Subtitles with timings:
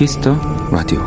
[0.00, 0.34] Kiss the
[0.70, 0.98] Radio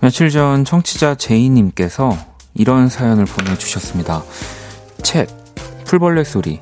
[0.00, 2.16] 며칠 전 청취자 제이님께서
[2.54, 4.22] 이런 사연을 보내주셨습니다.
[5.02, 5.28] 책,
[5.84, 6.58] 풀벌레 소리,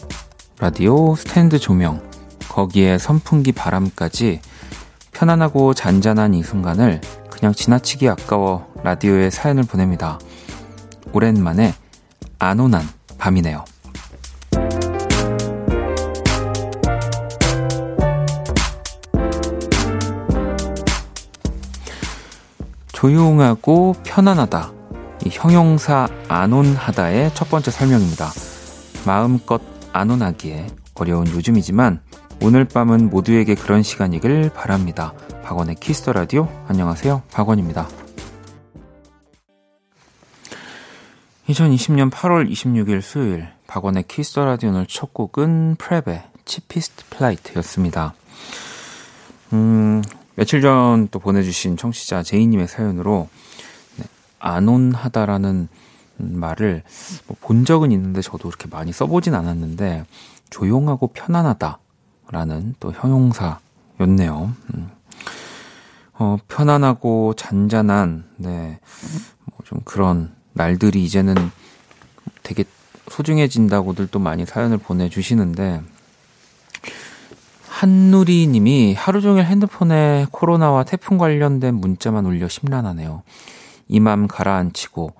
[0.58, 2.02] 라디오, 스탠드 조명,
[2.48, 4.40] 거기에 선풍기 바람까지
[5.12, 7.00] 편안하고 잔잔한 이 순간을
[7.30, 10.18] 그냥 지나치기 아까워 라디오에 사연을 보냅니다.
[11.12, 11.74] 오랜만에
[12.40, 12.82] 안온한
[13.18, 13.64] 밤이네요.
[23.00, 24.72] 조용하고 편안하다.
[25.24, 28.28] 이 형용사 안온하다의 첫 번째 설명입니다.
[29.06, 29.62] 마음껏
[29.94, 32.02] 안온하기에 어려운 요즘이지만
[32.42, 35.14] 오늘 밤은 모두에게 그런 시간이길 바랍니다.
[35.42, 37.22] 박원의 Kiss the Radio 안녕하세요.
[37.32, 37.88] 박원입니다.
[41.48, 48.12] 2020년 8월 26일 수요일 박원의 Kiss the Radio 오늘 첫 곡은 PREP의 Cheapest Flight였습니다.
[49.54, 50.02] 음,
[50.40, 53.28] 며칠 전 또 보내주신 청취자 제이님의 사연으로
[53.96, 54.04] 네,
[54.38, 55.68] 안온하다라는
[56.16, 56.82] 말을
[57.26, 60.06] 뭐 본 적은 있는데 저도 그렇게 많이 써보진 않았는데
[60.48, 64.54] 조용하고 편안하다라는 또 형용사였네요.
[64.74, 64.90] 음.
[66.14, 68.80] 어, 편안하고 잔잔한 네,
[69.44, 71.34] 뭐 좀 그런 날들이 이제는
[72.42, 72.64] 되게
[73.10, 75.82] 소중해진다고들 또 많이 사연을 보내주시는데
[77.80, 83.22] 한누리 님이 하루 종일 핸드폰에 코로나와 태풍 관련된 문자만 울려 심란하네요.
[83.88, 85.14] 이맘 가라앉히고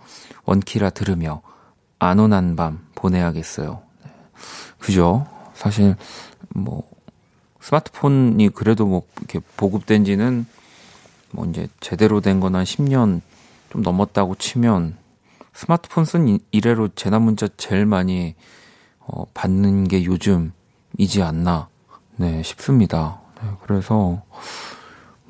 [0.45, 1.41] 원키라 들으며
[1.99, 3.81] 안온한 밤 보내야겠어요.
[4.79, 5.27] 그죠?
[5.55, 5.97] 사실
[6.51, 6.83] 뭐
[7.61, 10.45] 스마트폰이 그래도 뭐 이렇게 보급된 지는
[11.31, 13.23] 뭐 이제 제대로 된 거나 10년
[13.71, 14.99] 좀 넘었다고 치면
[15.55, 18.35] 스마트폰 쓴 이래로 재난 문자 제일 많이
[18.99, 21.70] 어, 받는 게 요즘이지 않나
[22.21, 23.19] 네, 싶습니다.
[23.41, 24.21] 네, 그래서,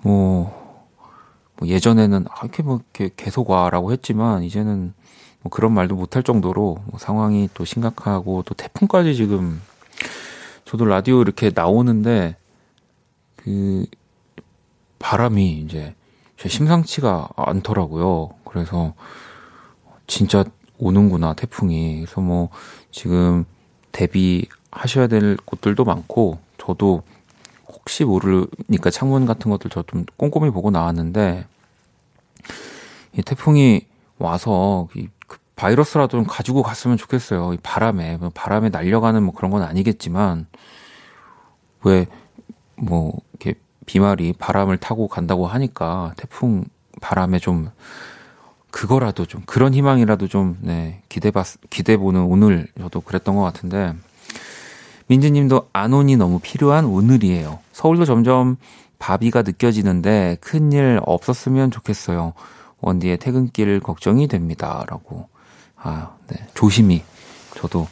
[0.03, 0.91] 뭐,
[1.57, 4.93] 뭐 예전에는, 아, 이렇게 뭐, 이렇게 계속 와라고 했지만, 이제는
[5.43, 9.63] 뭐 그런 말도 못할 정도로 뭐 상황이 또 심각하고, 또 태풍까지 지금,
[10.65, 12.35] 저도 라디오 이렇게 나오는데,
[13.37, 13.87] 그,
[14.99, 15.95] 바람이 이제,
[16.39, 18.31] 제 심상치가 않더라고요.
[18.45, 18.95] 그래서,
[20.09, 20.43] 진짜
[20.77, 22.01] 오는구나, 태풍이.
[22.01, 22.49] 그래서 뭐,
[22.91, 23.45] 지금
[23.93, 27.03] 대비하셔야 될 곳들도 많고, 저도
[27.69, 31.47] 혹시 모르니까 창문 같은 것들 저 좀 꼼꼼히 보고 나왔는데
[33.17, 33.87] 이 태풍이
[34.19, 37.55] 와서 이그 바이러스라도 좀 가지고 갔으면 좋겠어요.
[37.55, 40.47] 이 바람에 뭐 바람에 날려가는 뭐 그런 건 아니겠지만
[41.85, 42.07] 왜
[42.81, 46.65] 뭐 이렇게 비말이 바람을 타고 간다고 하니까 태풍
[47.01, 47.71] 바람에 좀
[48.71, 53.95] 그거라도 좀 그런 희망이라도 좀 네, 기대봤 기대보는 오늘 저도 그랬던 것 같은데
[55.11, 57.59] 민지님도 안온이 너무 필요한 오늘이에요.
[57.73, 58.57] 서울도 점점
[59.01, 62.33] 바비가 느껴지는데 큰일 없었으면 좋겠어요.
[62.81, 64.85] 원디의 퇴근길 걱정이 됩니다.
[64.89, 65.29] 라고.
[65.75, 66.37] 아, 네.
[66.55, 67.03] 조심히.
[67.57, 67.89] 저도,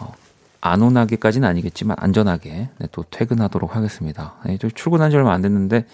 [0.00, 0.12] 어,
[0.60, 4.34] 안온하게까지는 아니겠지만 안전하게 네, 또 퇴근하도록 하겠습니다.
[4.44, 5.86] 네, 출근한 지 얼마 안 됐는데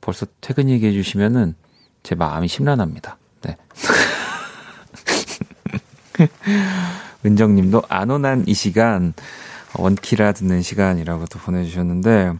[0.00, 1.56] 벌써 퇴근 얘기해 주시면은
[2.04, 3.18] 제 마음이 심란합니다.
[3.42, 3.56] 네.
[7.26, 9.12] 은정님도 안온한 이 시간
[9.74, 12.32] 원키라 듣는 시간이라고 또 보내주셨는데,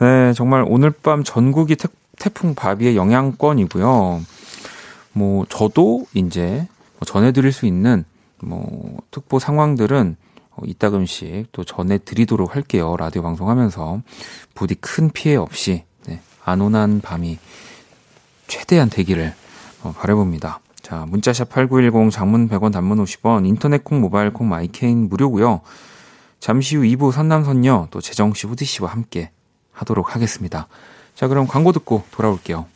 [0.00, 1.88] 네, 정말 오늘 밤 전국이 태,
[2.18, 4.20] 태풍 바비의 영향권이고요.
[5.12, 6.66] 뭐, 저도 이제
[6.98, 8.04] 뭐 전해드릴 수 있는
[8.42, 10.16] 뭐, 특보 상황들은
[10.64, 12.96] 이따금씩 또 전해드리도록 할게요.
[12.98, 14.02] 라디오 방송하면서.
[14.54, 17.38] 부디 큰 피해 없이, 네, 안온한 밤이
[18.46, 19.32] 최대한 되기를
[19.82, 20.60] 어, 바라봅니다.
[20.82, 25.60] 자, 문자샵 8910 장문 100원 단문 50원 인터넷 콩 모바일 콩 마이케이는 무료고요.
[26.40, 29.30] 잠시 후 2부 선남선녀 또 재정씨 후디씨와 함께
[29.72, 30.68] 하도록 하겠습니다.
[31.14, 32.66] 자 그럼 광고 듣고 돌아올게요.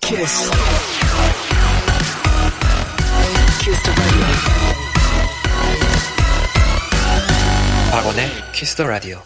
[0.00, 0.50] 키스.
[3.62, 3.82] 키스
[7.90, 9.22] 박원의 키스 더 라디오.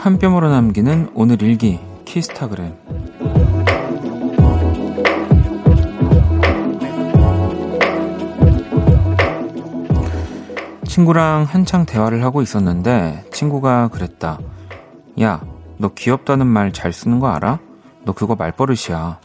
[0.00, 2.74] 한 뼘으로 남기는 오늘 일기 키스타그램
[10.86, 14.38] 친구랑 한창 대화를 하고 있었는데 친구가 그랬다.
[15.20, 15.42] 야,
[15.76, 17.58] 너 귀엽다는 말 잘 쓰는 거 알아?
[18.04, 19.20] 너 그거 말버릇이야.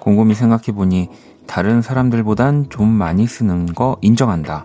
[0.00, 1.08] 곰곰이 생각해보니
[1.46, 4.64] 다른 사람들보단 좀 많이 쓰는 거 인정한다.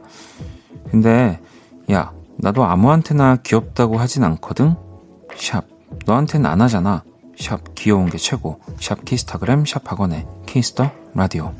[0.89, 1.39] 근데,
[1.91, 4.75] 야, 나도 아무한테나 귀엽다고 하진 않거든?
[5.37, 5.65] 샵.
[6.05, 7.03] 너한텐 안 하잖아.
[7.39, 7.75] 샵.
[7.75, 8.59] 귀여운 게 최고.
[8.79, 11.53] 샵 키스타그램 샵 박원의 Kiss the Radio.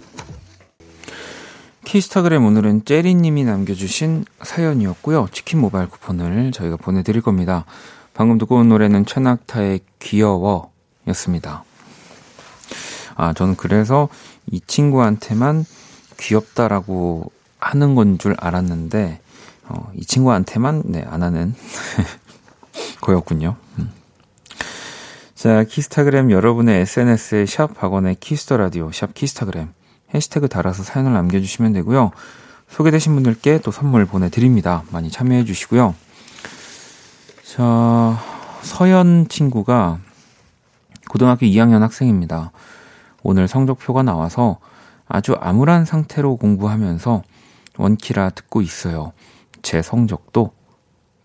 [1.86, 5.28] 키스타그램 오늘은 째리님이 남겨주신 사연이었고요.
[5.32, 7.66] 치킨 모바일 쿠폰을 저희가 보내드릴 겁니다.
[8.14, 10.72] 방금 듣고 온 노래는 최낙타의 귀여워
[11.08, 11.64] 였습니다.
[13.16, 14.08] 아, 저는 그래서
[14.50, 15.66] 이 친구한테만
[16.18, 19.20] 귀엽다라고 하는 건 줄 알았는데,
[19.68, 21.54] 어, 이 친구한테만, 네, 안 하는
[23.02, 23.56] 거였군요.
[23.80, 23.92] 음.
[25.36, 29.74] 자, 키스타그램 여러분의 SNS에 샵 박원의 Kiss the Radio, 샵 키스타그램
[30.14, 32.12] 해시태그 달아서 사연을 남겨주시면 되고요.
[32.70, 34.84] 소개되신 분들께 또 선물 보내드립니다.
[34.92, 35.96] 많이 참여해 주시고요.
[37.44, 38.20] 자,
[38.62, 40.00] 서연 친구가
[41.10, 42.52] 고등학교 2학년 학생입니다.
[43.22, 44.60] 오늘 성적표가 나와서
[45.08, 47.24] 아주 암울한 상태로 공부하면서
[47.78, 49.14] 원키라 듣고 있어요.
[49.62, 50.54] 제 성적도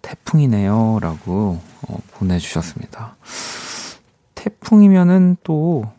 [0.03, 0.99] 태풍이네요.
[1.01, 3.17] 라고 어, 보내주셨습니다.
[4.35, 5.91] 태풍이면은 또,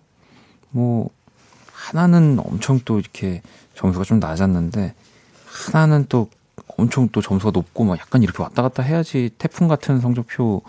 [0.69, 1.09] 뭐,
[1.71, 3.41] 하나는 엄청 또 이렇게
[3.75, 4.93] 점수가 좀 낮았는데,
[5.45, 6.29] 하나는 또
[6.77, 10.61] 엄청 또 점수가 높고, 막 약간 이렇게 왔다 갔다 해야지 태풍 같은 성적표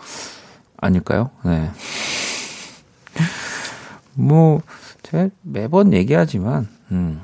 [0.77, 1.31] 아닐까요?
[1.45, 1.71] 네.
[4.13, 4.61] 뭐,
[5.03, 7.21] 제가 매번 얘기하지만, 음,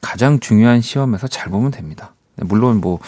[0.00, 2.14] 가장 중요한 시험에서 잘 보면 됩니다.
[2.36, 2.98] 네, 물론 뭐,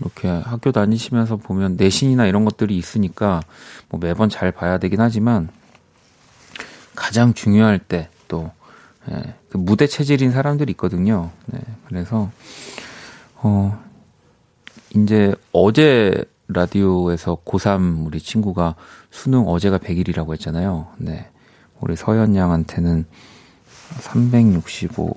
[0.00, 3.42] 이렇게 학교 다니시면서 보면 내신이나 이런 것들이 있으니까
[3.88, 5.48] 뭐 매번 잘 봐야 되긴 하지만
[6.94, 8.50] 가장 중요할 때또
[9.10, 11.30] 예, 그 무대 체질인 사람들이 있거든요.
[11.46, 12.30] 네, 그래서
[13.36, 13.80] 어
[14.94, 18.76] 이제 어제 라디오에서 고3 우리 친구가
[19.10, 20.88] 수능 어제가 100일이라고 했잖아요.
[20.98, 21.30] 네.
[21.80, 23.06] 우리 서현 양한테는
[24.00, 25.14] 365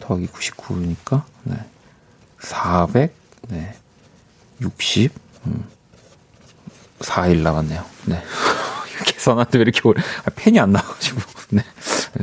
[0.00, 1.56] 더하기 99니까 네.
[2.38, 3.14] 400
[3.48, 3.74] 네.
[4.60, 5.12] 60
[5.46, 5.64] 음.
[7.00, 7.84] 4일 남았네요.
[8.06, 8.22] 네.
[9.06, 11.62] 계산하는데 왜 이렇게 오래 아, 펜이 안 나와가지고 네.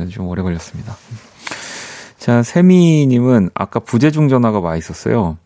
[0.08, 0.96] 좀 오래 걸렸습니다.
[2.18, 5.38] 자, 세미님은 아까 부재중 전화가 와 있었어요.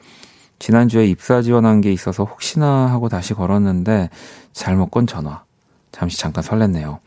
[0.58, 4.10] 지난주에 입사 지원한 게 있어서 혹시나 하고 다시 걸었는데
[4.52, 5.44] 잘못 건 전화.
[5.92, 6.98] 잠시 잠깐 설렜네요.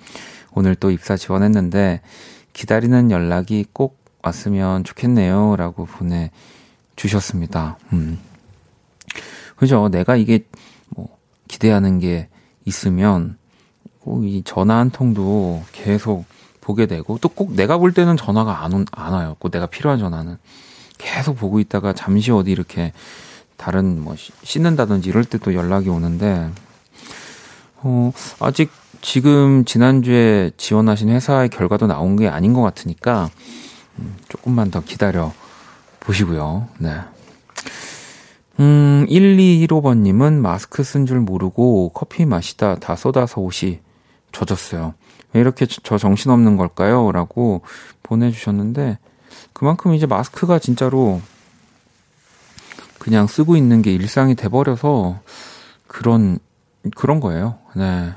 [0.53, 2.01] 오늘 또 입사 지원했는데
[2.53, 5.55] 기다리는 연락이 꼭 왔으면 좋겠네요.
[5.55, 5.85] 라고
[6.95, 7.77] 보내주셨습니다.
[7.93, 8.19] 음.
[9.63, 9.87] 그죠.
[9.89, 10.45] 내가 이게
[10.89, 11.07] 뭐
[11.47, 12.27] 기대하는 게
[12.65, 13.37] 있으면
[14.01, 16.25] 꼭이 전화 한 통도 계속
[16.61, 19.35] 보게 되고 또 꼭 내가 볼 때는 전화가 안, 온, 안 와요.
[19.39, 20.37] 꼭 내가 필요한 전화는
[20.97, 22.91] 계속 보고 있다가 잠시 어디 이렇게
[23.57, 26.49] 다른 뭐 씻는다든지 이럴 때 또 연락이 오는데
[27.77, 28.69] 어 아직
[29.01, 33.29] 지금 지난주에 지원하신 회사의 결과도 나온 게 아닌 것 같으니까
[33.99, 35.31] 음, 조금만 더 기다려
[36.01, 36.67] 보시고요.
[36.79, 36.99] 네.
[38.63, 43.81] 음, 1215번님은 마스크 쓴 줄 모르고 커피 마시다 다 쏟아서 옷이
[44.31, 44.93] 젖었어요.
[45.33, 47.11] 왜 이렇게 저 정신없는 걸까요?
[47.11, 47.61] 라고
[48.03, 48.99] 보내주셨는데,
[49.51, 51.21] 그만큼 이제 마스크가 진짜로
[52.99, 55.19] 그냥 쓰고 있는 게 일상이 돼버려서
[55.87, 56.39] 그런,
[56.95, 57.57] 그런 거예요.
[57.75, 58.13] 네.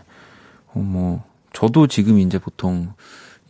[0.75, 2.92] 어, 뭐, 저도 지금 이제 보통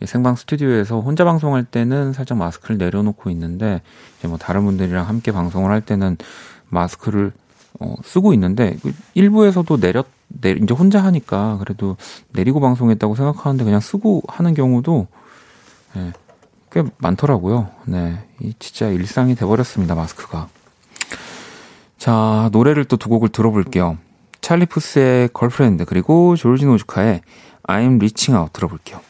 [0.03, 3.81] 생방 스튜디오에서 혼자 방송할 때는 살짝 마스크를 내려놓고 있는데,
[4.17, 6.17] 이제 뭐 다른 분들이랑 함께 방송을 할 때는
[6.69, 7.31] 마스크를
[7.79, 11.95] 어, 쓰고 있는데 그 일부에서도 내렸 내 이제 혼자 하니까 그래도
[12.29, 15.07] 내리고 방송했다고 생각하는데 그냥 쓰고 하는 경우도
[15.95, 16.13] 예,
[16.71, 17.69] 꽤 많더라고요.
[17.85, 20.49] 네, 이 진짜 일상이 돼버렸습니다 마스크가.
[21.97, 23.97] 자 노래를 또 두 곡을 들어볼게요.
[24.41, 27.21] 찰리 푸스의 Girlfriend 그리고 조지 노주카의
[27.63, 29.01] I'm Reaching Out 들어볼게요.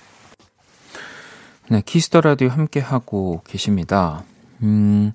[1.69, 4.23] 네, Kiss the Radio 함께 하고 계십니다.
[4.63, 5.11] 음,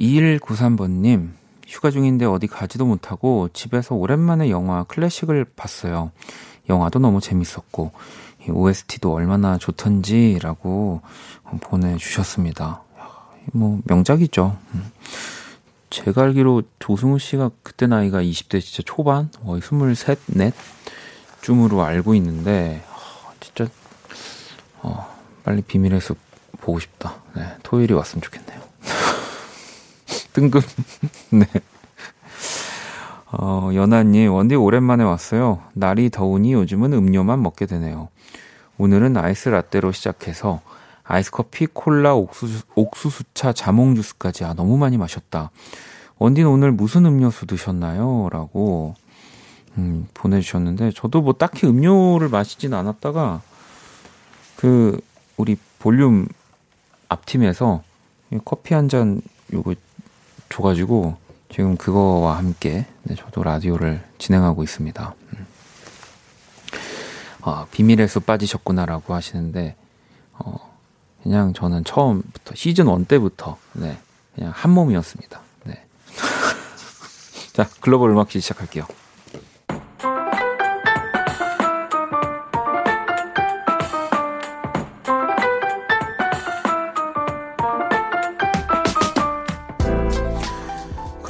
[0.00, 1.30] 2193번님,
[1.66, 6.10] 휴가 중인데 어디 가지도 못하고 집에서 오랜만에 영화 클래식을 봤어요.
[6.68, 7.92] 영화도 너무 재밌었고,
[8.48, 11.02] OST도 얼마나 좋던지라고
[11.60, 12.82] 보내주셨습니다.
[13.52, 14.56] 뭐, 명작이죠.
[14.74, 14.90] 음.
[15.90, 19.30] 제가 알기로 조승우 씨가 그때 나이가 20대 진짜 초반?
[19.44, 20.50] 거의 23, 4?
[21.42, 22.82] 쯤으로 알고 있는데,
[23.40, 23.68] 진짜,
[24.82, 25.06] 어,
[25.44, 26.16] 빨리 비밀의 숲
[26.60, 27.16] 보고 싶다.
[27.34, 28.59] 네, 토요일이 왔으면 좋겠네요.
[30.32, 30.60] 뜬금.
[31.30, 31.46] 네.
[33.32, 35.60] 어, 연하님, 원디 오랜만에 왔어요.
[35.74, 38.08] 날이 더우니 요즘은 음료만 먹게 되네요.
[38.78, 40.60] 오늘은 아이스 라떼로 시작해서
[41.04, 45.50] 아이스 커피, 콜라, 옥수수, 옥수수차, 자몽 주스까지 아 너무 많이 마셨다.
[46.18, 48.28] 원디는 오늘 무슨 음료수 드셨나요?
[48.32, 48.94] 라고
[49.78, 53.42] 음, 보내주셨는데 저도 뭐 딱히 음료를 마시진 않았다가
[54.56, 55.00] 그
[55.36, 56.26] 우리 볼륨
[57.08, 57.82] 앞팀에서
[58.44, 59.20] 커피 한 잔
[59.52, 59.74] 요거
[60.50, 61.16] 줘가지고
[61.48, 65.14] 지금 그거와 함께 네, 저도 라디오를 진행하고 있습니다.
[65.32, 65.46] 음.
[67.42, 69.74] 아, 비밀의 숲 빠지셨구나라고 하시는데,
[70.34, 70.76] 어,
[71.22, 73.98] 그냥 저는 처음부터, 시즌 1 때부터, 네,
[74.34, 75.40] 그냥 한 몸이었습니다.
[75.64, 75.84] 네.
[77.54, 78.86] 자, 글로벌 음악시 시작할게요.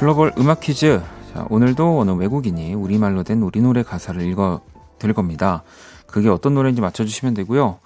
[0.01, 0.99] 글로벌 음악 퀴즈.
[1.31, 4.61] 자, 오늘도 어느 외국인이 우리말로 된 우리 노래 가사를 읽어
[4.97, 5.61] 드릴 겁니다.
[6.07, 7.77] 그게 어떤 노래인지 맞춰주시면 되고요.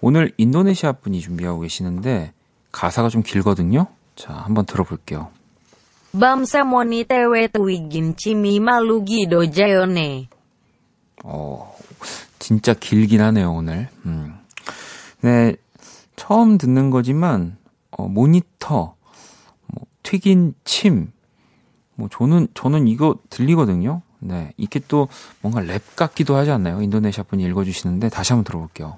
[0.00, 2.32] 오늘 인도네시아 분이 준비하고 계시는데
[2.72, 3.88] 가사가 좀 길거든요.
[4.16, 5.28] 자, 한번 들어볼게요.
[6.18, 6.64] Bangsa
[8.16, 10.28] chimi malugi dojayo네.
[11.24, 11.76] 어,
[12.38, 13.90] 진짜 길긴 하네요, 오늘.
[14.06, 14.34] 음.
[15.20, 15.56] 네,
[16.16, 17.58] 처음 듣는 거지만,
[17.90, 18.94] 어, 모니터,
[19.66, 21.12] 뭐, 튀긴 침,
[22.00, 24.00] 뭐 저는 저는 이거 들리거든요.
[24.20, 25.08] 네, 이게 또
[25.42, 26.80] 뭔가 랩 같기도 하지 않나요?
[26.80, 28.96] 인도네시아 분이 읽어주시는데 다시 한번 들어볼게요.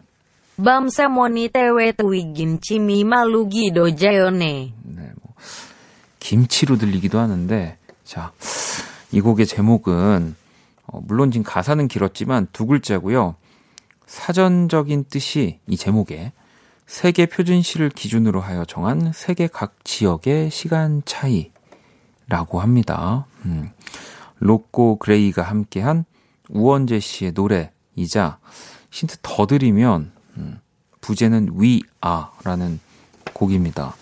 [0.62, 4.72] Bangsa monitewe tuigim chimi malugi dojayo네.
[4.82, 5.34] 네, 뭐
[6.20, 8.32] 김치로 들리기도 하는데 자,
[9.10, 10.36] 이 곡의 제목은
[10.86, 13.34] 어, 물론 지금 가사는 길었지만 두 글자고요.
[14.06, 16.32] 사전적인 뜻이 이 제목에
[16.86, 21.50] 세계 표준시를 기준으로 하여 정한 세계 각 지역의 시간 차이
[22.32, 23.26] 라고 합니다.
[23.44, 23.68] 음,
[24.38, 26.06] 로꼬 그레이가 함께한
[26.48, 28.38] 우원재 씨의 노래이자
[28.90, 30.58] 힌트 더 드리면 음,
[31.02, 32.80] 부제는 We Are라는
[33.34, 33.94] 곡입니다.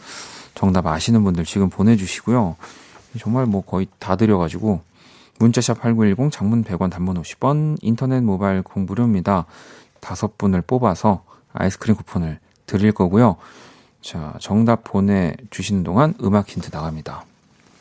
[0.55, 2.55] 정답 아시는 분들 지금 보내주시고요.
[3.19, 4.81] 정말 뭐 거의 다 드려가지고
[5.41, 9.47] 문자샵 8910 장문 100원 단문 50원 인터넷 모바일 공 무료입니다.
[9.99, 13.39] 다섯 분을 뽑아서 아이스크림 쿠폰을 드릴 거고요.
[14.01, 17.25] 자 정답 보내주시는 동안 음악 힌트 나갑니다.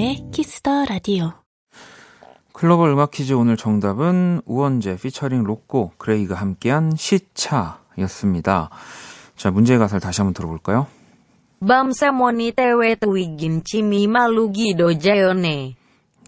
[0.00, 1.34] 박원의 키스 더 라디오
[2.54, 8.70] 글로벌 음악 퀴즈 오늘 정답은 우원재 피처링 로꼬 그레이가 함께한 시차였습니다.
[9.36, 10.86] 자, 문제의 가사를 다시 한번 들어볼까요?
[11.60, 15.42] 밤새 모니터에 튀긴 침이 마르기도 전에.
[15.42, 15.76] 네.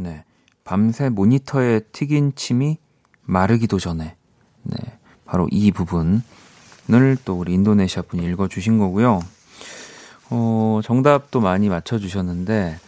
[0.00, 0.24] 네.
[0.64, 2.76] 밤새 모니터에 튀긴 침이
[3.22, 4.16] 마르기도 전에.
[4.64, 4.76] 네.
[5.24, 6.20] 바로 이 부분을
[7.24, 9.20] 또 우리 인도네시아 분이 읽어주신 거고요.
[10.28, 12.78] 어, 정답도 많이 맞춰주셨는데,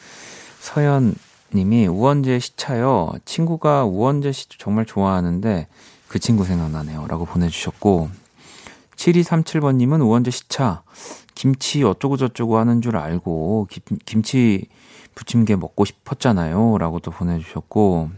[0.64, 1.14] 서현
[1.54, 3.12] 님이 우원재 시차요.
[3.26, 5.68] 친구가 우원재 씨 정말 좋아하는데
[6.08, 7.06] 그 친구 생각나네요.
[7.06, 8.08] 라고 보내주셨고
[8.96, 10.82] 7237번 님은 우원재 시차
[11.34, 14.66] 김치 어쩌고저쩌고 하는 줄 알고 김, 김치
[15.14, 16.78] 부침개 먹고 싶었잖아요.
[16.78, 18.08] 라고 또 보내주셨고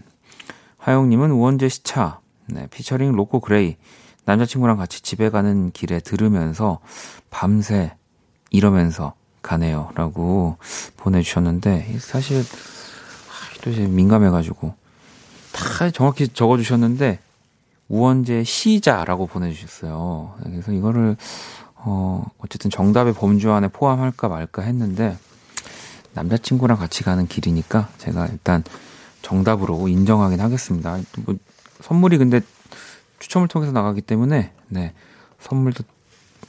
[0.78, 3.76] 하영 님은 우원재 시차 네, 피처링 로코 그레이
[4.24, 6.78] 남자친구랑 같이 집에 가는 길에 들으면서
[7.28, 7.96] 밤새
[8.50, 9.14] 이러면서
[9.46, 9.90] 가네요.
[9.94, 10.56] 라고
[10.96, 12.44] 보내주셨는데 사실
[13.62, 14.74] 또 이제 민감해가지고
[15.52, 17.20] 다 정확히 적어주셨는데
[17.88, 20.34] 우원재 시자라고 보내주셨어요.
[20.42, 21.16] 그래서 이거를
[21.76, 25.16] 어 어쨌든 정답의 범주 안에 포함할까 말까 했는데
[26.14, 28.64] 남자친구랑 같이 가는 길이니까 제가 일단
[29.22, 30.98] 정답으로 인정하긴 하겠습니다.
[31.24, 31.36] 뭐
[31.82, 32.40] 선물이 근데
[33.20, 34.92] 추첨을 통해서 나가기 때문에 네
[35.40, 35.84] 선물도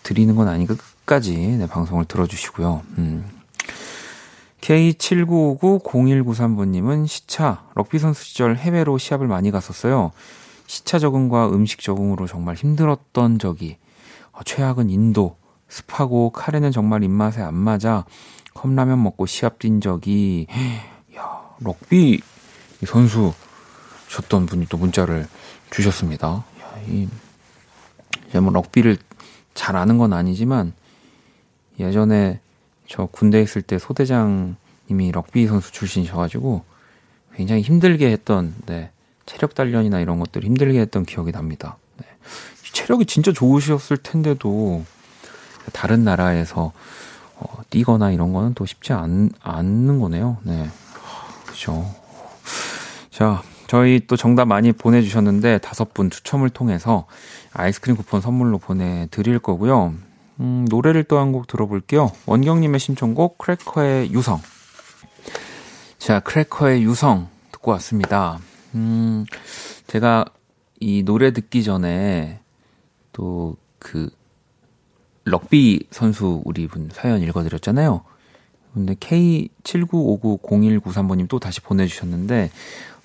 [0.02, 0.76] 드리는 건 아니까
[1.08, 2.84] 끝까지 네, 방송을 들어주시고요.
[2.98, 3.26] 음.
[4.62, 10.12] K79590193번님은 시차, 럭비 선수 시절 해외로 시합을 많이 갔었어요.
[10.68, 13.78] 시차 적응과 음식 적응으로 정말 힘들었던 적이,
[14.34, 15.38] 어, 최악은 인도,
[15.70, 18.06] 습하고 카레는 정말 입맛에 안 맞아
[18.54, 20.48] 컵라면 먹고 시합 뛴 적이,
[21.16, 22.20] 야, 럭비
[22.86, 23.34] 선수
[24.10, 25.28] 셨던 분이 또 문자를
[25.70, 26.28] 주셨습니다.
[26.28, 26.44] 야,
[26.88, 27.08] 이,
[28.32, 28.98] 제가 뭐 럭비를
[29.54, 30.74] 잘 아는 건 아니지만,
[31.80, 32.40] 예전에
[32.88, 36.64] 저 군대 있을 때 소대장님이 럭비 선수 출신이셔가지고
[37.36, 38.92] 굉장히 힘들게 했던 네,
[39.26, 41.78] 체력 단련이나 이런 것들 힘들게 했던 기억이 납니다.
[41.98, 42.06] 네.
[42.74, 44.84] 체력이 진짜 좋으셨을 텐데도
[45.74, 46.72] 다른 나라에서
[47.36, 50.38] 어, 뛰거나 이런 거는 또 쉽지 않, 않는 거네요.
[50.44, 50.70] 네.
[51.46, 51.86] 그죠.
[53.12, 57.06] 자, 저희 또 정답 많이 보내주셨는데 다섯 분 추첨을 통해서
[57.54, 59.94] 아이스크림 쿠폰 선물로 보내드릴 거고요.
[60.40, 62.12] 음, 노래를 또 한 곡 들어볼게요.
[62.26, 64.42] 원경님의 신청곡 크래커의 유성.
[65.98, 68.40] 자, 크래커의 유성 듣고 왔습니다.
[68.76, 69.26] 음,
[69.88, 70.26] 제가
[70.80, 72.40] 이 노래 듣기 전에
[73.14, 74.10] 또 그
[75.24, 78.02] 럭비 선수 우리 분 사연 읽어드렸잖아요.
[78.74, 82.50] 근데 K79590193번님 또 다시 보내주셨는데,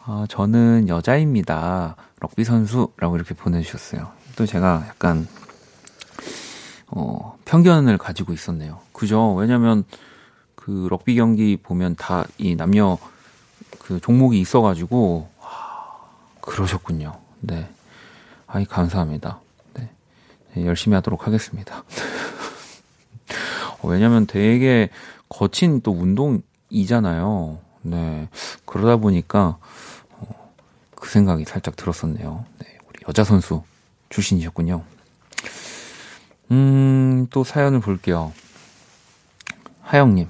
[0.04, 1.96] 아, 저는 여자입니다.
[2.20, 4.10] 럭비 선수라고 이렇게 보내주셨어요.
[4.36, 5.26] 또 제가 약간,
[6.94, 8.78] 어, 편견을 가지고 있었네요.
[8.92, 9.34] 그죠?
[9.34, 9.84] 왜냐면,
[10.54, 12.98] 그 럭비 경기 보면 다 이 남녀
[13.80, 16.00] 그 종목이 있어가지고, 와,
[16.40, 17.18] 그러셨군요.
[17.40, 17.68] 네.
[18.46, 19.40] 아이, 감사합니다.
[19.74, 19.90] 네.
[20.54, 21.82] 네 열심히 하도록 하겠습니다.
[23.80, 24.90] 어, 왜냐면 되게
[25.28, 27.58] 거친 또 운동이잖아요.
[27.82, 28.28] 네.
[28.66, 29.56] 그러다 보니까,
[30.18, 30.52] 어,
[30.94, 32.44] 그 생각이 살짝 들었었네요.
[32.58, 32.78] 네.
[32.86, 33.62] 우리 여자 선수
[34.10, 34.84] 출신이셨군요.
[36.52, 38.32] 음, 또 사연을 볼게요.
[39.80, 40.28] 하영님,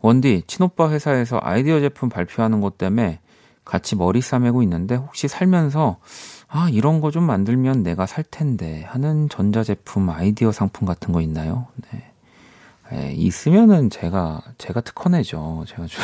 [0.00, 3.20] 원디, 친오빠 회사에서 아이디어 제품 발표하는 것 때문에
[3.64, 5.98] 같이 머리 싸매고 있는데 혹시 살면서
[6.48, 11.66] 아, 이런 거 좀 만들면 내가 살 텐데 하는 전자제품 아이디어 상품 같은 거 있나요?
[11.90, 12.10] 네.
[12.92, 15.64] 에, 예, 있으면은 제가, 제가 특허내죠.
[15.66, 16.02] 제가 좀,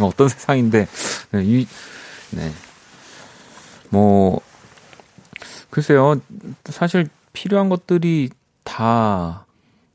[0.02, 0.88] 어떤 세상인데,
[1.32, 1.66] 네, 이,
[2.30, 2.50] 네.
[3.90, 4.40] 뭐,
[5.70, 6.16] 글쎄요.
[6.64, 8.30] 사실 필요한 것들이
[8.72, 9.44] 다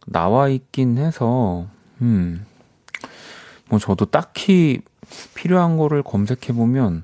[0.05, 1.65] 나와 있긴 해서,
[1.99, 2.45] 음,
[3.69, 4.81] 뭐 저도 딱히
[5.33, 7.03] 필요한 거를 검색해 보면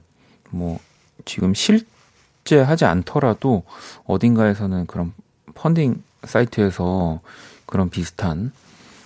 [0.51, 0.77] 뭐
[1.25, 3.63] 지금 실제 하지 않더라도
[4.05, 5.13] 어딘가에서는 그런
[5.55, 7.21] 펀딩 사이트에서
[7.65, 8.51] 그런 비슷한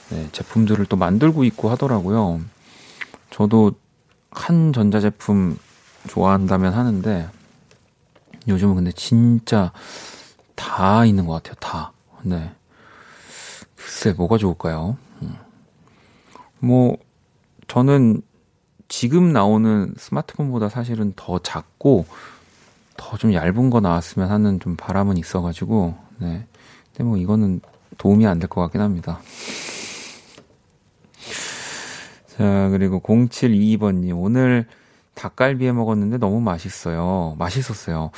[0.09, 2.41] 네, 제품들을 또 만들고 있고 하더라고요.
[3.29, 3.71] 저도
[4.29, 5.57] 한 전자제품
[6.09, 7.29] 좋아한다면 하는데
[8.49, 9.71] 요즘은 근데 진짜
[10.55, 11.55] 다 있는 것 같아요.
[11.61, 11.93] 다.
[12.23, 12.51] 네.
[13.87, 14.97] 글쎄 뭐가 좋을까요?
[15.21, 15.35] 음.
[16.59, 16.97] 뭐
[17.67, 18.21] 저는
[18.89, 22.05] 지금 나오는 스마트폰보다 사실은 더 작고
[22.97, 26.45] 더 좀 얇은 거 나왔으면 하는 좀 바람은 있어가지고 네.
[26.91, 27.61] 근데 뭐 이거는
[27.97, 29.19] 도움이 안 될 것 같긴 합니다.
[32.27, 34.65] 자 그리고 0722번님 오늘
[35.15, 37.35] 닭갈비에 먹었는데 너무 맛있어요.
[37.39, 38.11] 맛있었어요.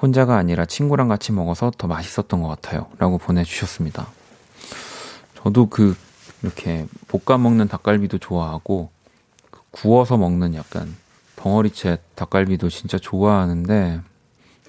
[0.00, 2.86] 혼자가 아니라 친구랑 같이 먹어서 더 맛있었던 것 같아요.
[2.98, 4.06] 라고 보내주셨습니다.
[5.44, 5.94] 저도 그
[6.42, 8.88] 이렇게 볶아 먹는 닭갈비도 좋아하고
[9.70, 10.96] 구워서 먹는 약간
[11.36, 14.00] 덩어리채 닭갈비도 진짜 좋아하는데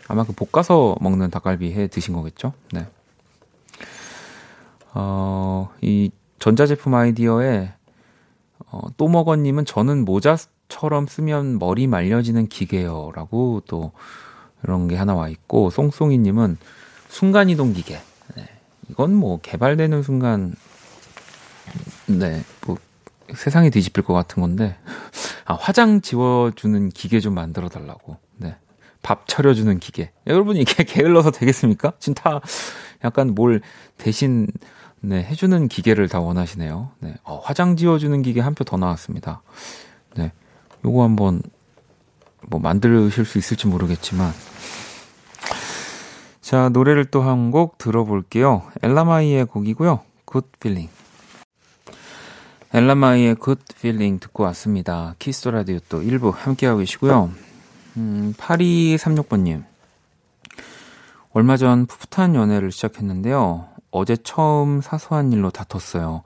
[0.10, 2.52] 아마 그 볶아서 먹는 닭갈비 해 드신 거겠죠?
[2.74, 2.88] 네.
[4.94, 7.72] 어, 이 전자제품 아이디어에
[8.72, 13.94] 어, 또 먹어님은 저는 모자처럼 쓰면 머리 말려지는 기계요라고 또
[14.64, 16.58] 이런 게 하나 와 있고 송송이님은
[17.08, 18.02] 순간이동 기계.
[18.88, 18.92] 네.
[18.92, 20.56] 이건 뭐 개발되는 순간
[22.08, 22.78] 네, 뭐
[23.34, 24.78] 세상이 뒤집힐 것 같은 건데
[25.46, 28.18] 아, 화장 지워주는 기계 좀 만들어 달라고.
[28.38, 28.56] 네.
[29.02, 30.12] 밥 차려주는 기계.
[30.28, 31.94] 여러분 이게 게을러서 되겠습니까?
[32.00, 32.42] 지금 다
[33.04, 33.62] 약간 뭘
[33.98, 34.48] 대신
[35.02, 36.92] 네, 해주는 기계를 다 원하시네요.
[37.00, 37.16] 네.
[37.24, 39.42] 어, 화장 지워주는 기계 한 표 더 나왔습니다.
[40.16, 40.32] 네.
[40.84, 41.42] 요거 한번
[42.48, 44.32] 뭐 만드실 수 있을지 모르겠지만
[46.46, 48.62] 자, 노래를 또 한 곡 들어볼게요.
[48.84, 50.02] 엘라마이의 곡이고요.
[50.26, 50.90] Good Feeling.
[52.72, 55.16] 엘라마이의 Good Feeling 듣고 왔습니다.
[55.18, 57.32] 키스 라디오 또 1부 함께하고 계시고요.
[57.98, 59.64] 음, 8236번님.
[61.34, 63.68] 얼마 전 풋풋한 연애를 시작했는데요.
[63.90, 66.22] 어제 처음 사소한 일로 다퉜어요.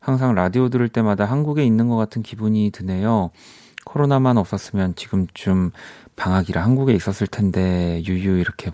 [0.00, 3.30] 항상 라디오 들을 때마다 한국에 있는 것 같은 기분이 드네요.
[3.84, 5.72] 코로나만 없었으면 지금쯤
[6.16, 8.70] 방학이라 한국에 있었을 텐데 유유 이렇게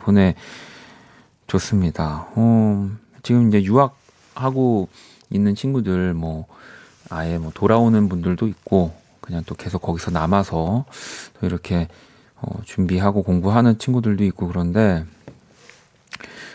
[1.47, 2.29] 보내줬습니다.
[2.35, 2.91] 어,
[3.23, 4.89] 지금 이제 유학하고
[5.31, 6.47] 있는 친구들 뭐
[7.09, 10.85] 아예 뭐 돌아오는 분들도 있고 그냥 또 계속 거기서 남아서
[11.41, 11.89] 또 이렇게
[12.37, 15.05] 어, 준비하고 공부하는 친구들도 있고 그런데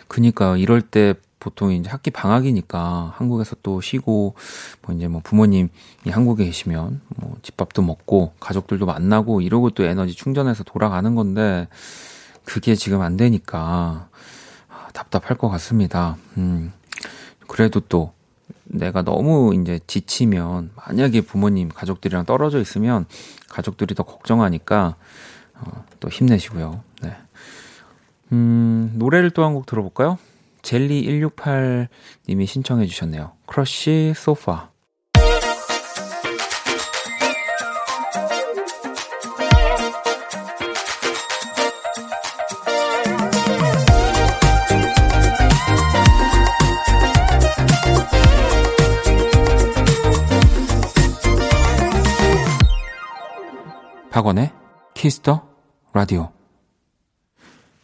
[0.08, 4.34] 그니까 이럴 때 보통 이제 학기 방학이니까 한국에서 또 쉬고
[4.82, 5.68] 뭐 이제 뭐 부모님이
[6.08, 11.68] 한국에 계시면 뭐 집밥도 먹고 가족들도 만나고 이러고 또 에너지 충전해서 돌아가는 건데
[12.44, 14.08] 그게 지금 안 되니까
[14.68, 16.16] 아, 답답할 것 같습니다.
[16.36, 16.72] 음.
[17.46, 18.12] 그래도 또
[18.66, 23.06] 내가 너무 이제 지치면 만약에 부모님 가족들이랑 떨어져 있으면
[23.48, 24.96] 가족들이 더 걱정하니까
[25.54, 26.82] 어, 또 힘내시고요.
[27.02, 27.16] 네.
[28.32, 30.18] 음, 노래를 또 한 곡 들어볼까요?
[30.62, 33.32] 젤리 168님이 신청해 주셨네요.
[33.46, 34.70] 크러쉬 소파.
[54.16, 54.50] 박원의
[54.94, 55.46] 키스 더
[55.92, 56.30] 라디오.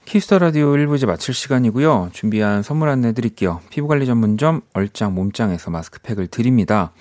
[0.06, 2.08] 키스 더 라디오 1부 이제 마칠 시간이고요.
[2.14, 3.60] 준비한 선물 안내 드릴게요.
[3.68, 6.92] 피부관리 전문점 얼짱 몸짱에서 마스크팩을 드립니다.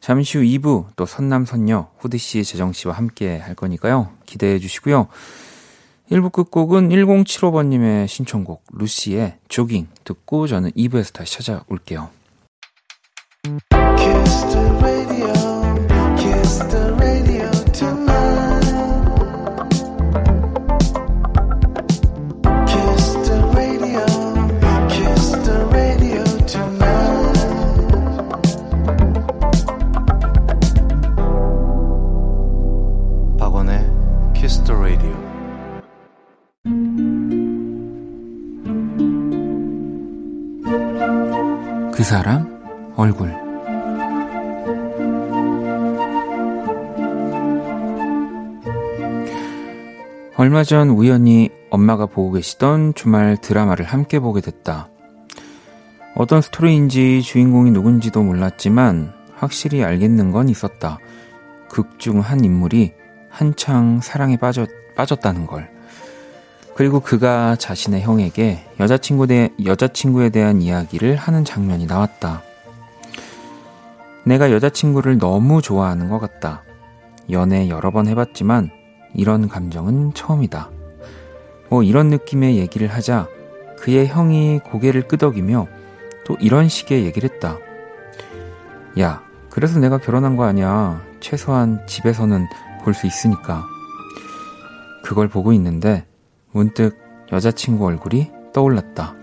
[0.00, 4.10] 잠시 후 2부 또 선남선녀 후디씨 재정씨와 함께 할 거니까요.
[4.26, 5.08] 기대해 주시고요.
[6.10, 12.10] 1부 끝곡은 1075번님의 신청곡 루시의 조깅 듣고 저는 2부에서 다시 찾아올게요.
[42.06, 43.34] 사람 얼굴
[50.36, 54.88] 얼마 전 우연히 엄마가 보고 계시던 주말 드라마를 함께 보게 됐다.
[56.14, 60.98] 어떤 스토리인지 주인공이 누군지도 몰랐지만 확실히 알겠는 건 있었다.
[61.68, 62.92] 극 중 한 인물이
[63.30, 65.75] 한창 사랑에 빠졌, 빠졌다는 걸.
[66.76, 72.42] 그리고 그가 자신의 형에게 여자친구 대, 여자친구에 대한 이야기를 하는 장면이 나왔다.
[74.26, 76.64] 내가 여자친구를 너무 좋아하는 것 같다.
[77.30, 78.70] 연애 여러 번 해봤지만
[79.14, 80.68] 이런 감정은 처음이다.
[81.70, 83.26] 뭐 이런 느낌의 얘기를 하자
[83.78, 85.68] 그의 형이 고개를 끄덕이며
[86.26, 87.56] 또 이런 식의 얘기를 했다.
[89.00, 91.02] 야, 그래서 내가 결혼한 거 아니야.
[91.20, 92.46] 최소한 집에서는
[92.84, 93.64] 볼 수 있으니까.
[95.02, 96.04] 그걸 보고 있는데
[96.56, 96.98] 문득
[97.32, 99.14] 여자친구 얼굴이 떠올랐다.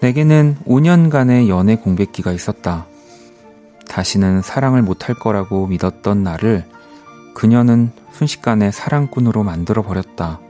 [0.00, 2.86] 내게는 5년간의 연애 공백기가 있었다.
[3.88, 6.64] 다시는 사랑을 못할 거라고 믿었던 나를
[7.34, 10.40] 그녀는 순식간에 사랑꾼으로 만들어 버렸다.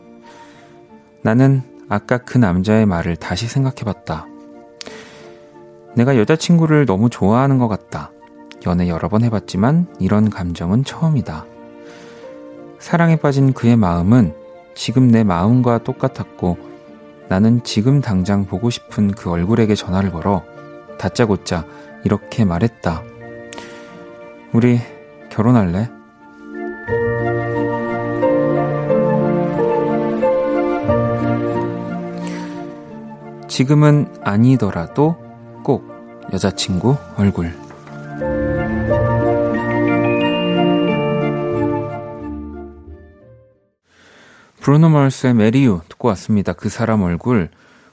[1.22, 4.26] 나는 아까 그 남자의 말을 다시 생각해 봤다.
[5.94, 8.12] 내가 여자친구를 너무 좋아하는 것 같다.
[8.66, 11.46] 연애 여러 번 해봤지만 이런 감정은 처음이다.
[12.78, 14.34] 사랑에 빠진 그의 마음은
[14.74, 16.58] 지금 내 마음과 똑같았고
[17.28, 20.42] 나는 지금 당장 보고 싶은 그 얼굴에게 전화를 걸어
[20.98, 21.64] 다짜고짜
[22.04, 23.02] 이렇게 말했다.
[24.52, 24.80] 우리
[25.30, 25.90] 결혼할래?
[33.46, 35.16] 지금은 아니더라도
[35.62, 35.84] 꼭
[36.32, 37.52] 여자친구 얼굴.
[44.60, 46.52] 브루노 마스의 메리유 듣고 왔습니다.
[46.52, 47.48] 그 사람 얼굴.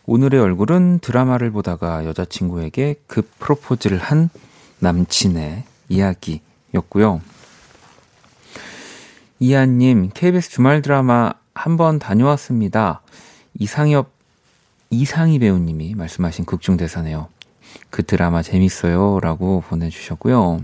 [0.05, 4.29] 오늘의 얼굴은 드라마를 보다가 여자친구에게 급 프로포즈를 한
[4.79, 7.21] 남친의 이야기였고요.
[9.39, 13.01] 이한님, KBS 주말 드라마 한번 다녀왔습니다.
[13.57, 14.11] 이상엽,
[14.89, 17.29] 이상희 배우님이 말씀하신 극중 대사네요.
[17.89, 19.21] 그 드라마 재밌어요.
[19.21, 20.61] 라고 보내주셨고요.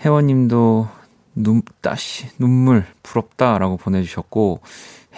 [0.00, 0.88] 혜원님도
[1.34, 3.58] 눈, 따시, 눈물, 부럽다.
[3.58, 4.60] 라고 보내주셨고,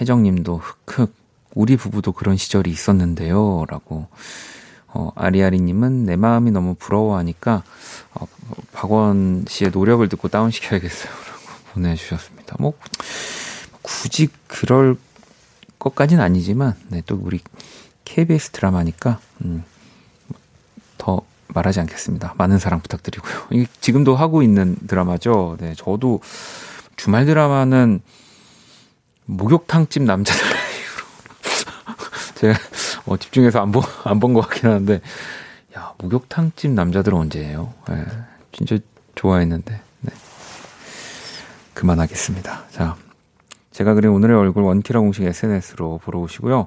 [0.01, 1.15] 혜정님도 흑흑,
[1.55, 3.65] 우리 부부도 그런 시절이 있었는데요.
[3.69, 4.09] 라고,
[4.89, 7.63] 어, 아리아리님은 내 마음이 너무 부러워하니까,
[8.15, 8.27] 어,
[8.73, 11.11] 박원 씨의 노력을 듣고 다운시켜야겠어요.
[11.11, 11.41] 라고
[11.75, 12.57] 보내주셨습니다.
[12.59, 12.75] 뭐,
[13.83, 14.97] 굳이 그럴
[15.79, 17.41] 것까진 아니지만, 네, 또 우리
[18.05, 19.65] KBS 드라마니까, 음,
[20.99, 22.35] 더 말하지 않겠습니다.
[22.39, 23.65] 많은 사랑 부탁드리고요.
[23.81, 25.57] 지금도 하고 있는 드라마죠.
[25.61, 26.21] 네, 저도
[26.97, 28.01] 주말 드라마는
[29.27, 30.43] 목욕탕집 남자들
[32.37, 32.59] 제가
[33.07, 35.01] 어, 집중해서 안 본, 안 본 것 같긴 한데,
[35.77, 37.73] 야, 목욕탕집 남자들은 언제예요?
[37.89, 38.05] 네,
[38.53, 38.79] 진짜
[39.15, 40.13] 좋아했는데, 네.
[41.75, 42.65] 그만하겠습니다.
[42.71, 42.97] 자,
[43.73, 46.67] 제가 그린 오늘의 얼굴 원키라 공식 SNS로 보러 오시고요.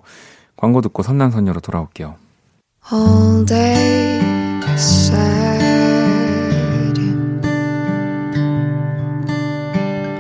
[0.56, 2.16] 광고 듣고 선남선녀로 돌아올게요.
[2.92, 5.63] All day beside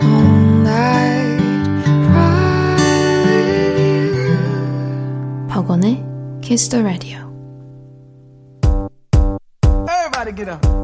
[0.02, 1.40] All night
[2.06, 2.76] cry
[3.26, 4.38] with you
[5.48, 6.02] 박원의
[6.42, 7.30] Kiss the Radio
[9.88, 10.77] Everybody get up.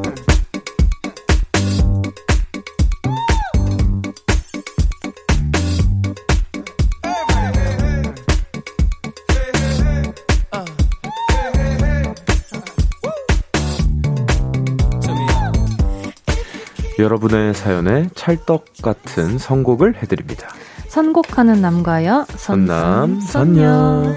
[16.97, 20.47] 여러분의 사연에 찰떡 같은 선곡을 해드립니다.
[20.87, 24.15] 선곡하는 남과여 선남 선녀.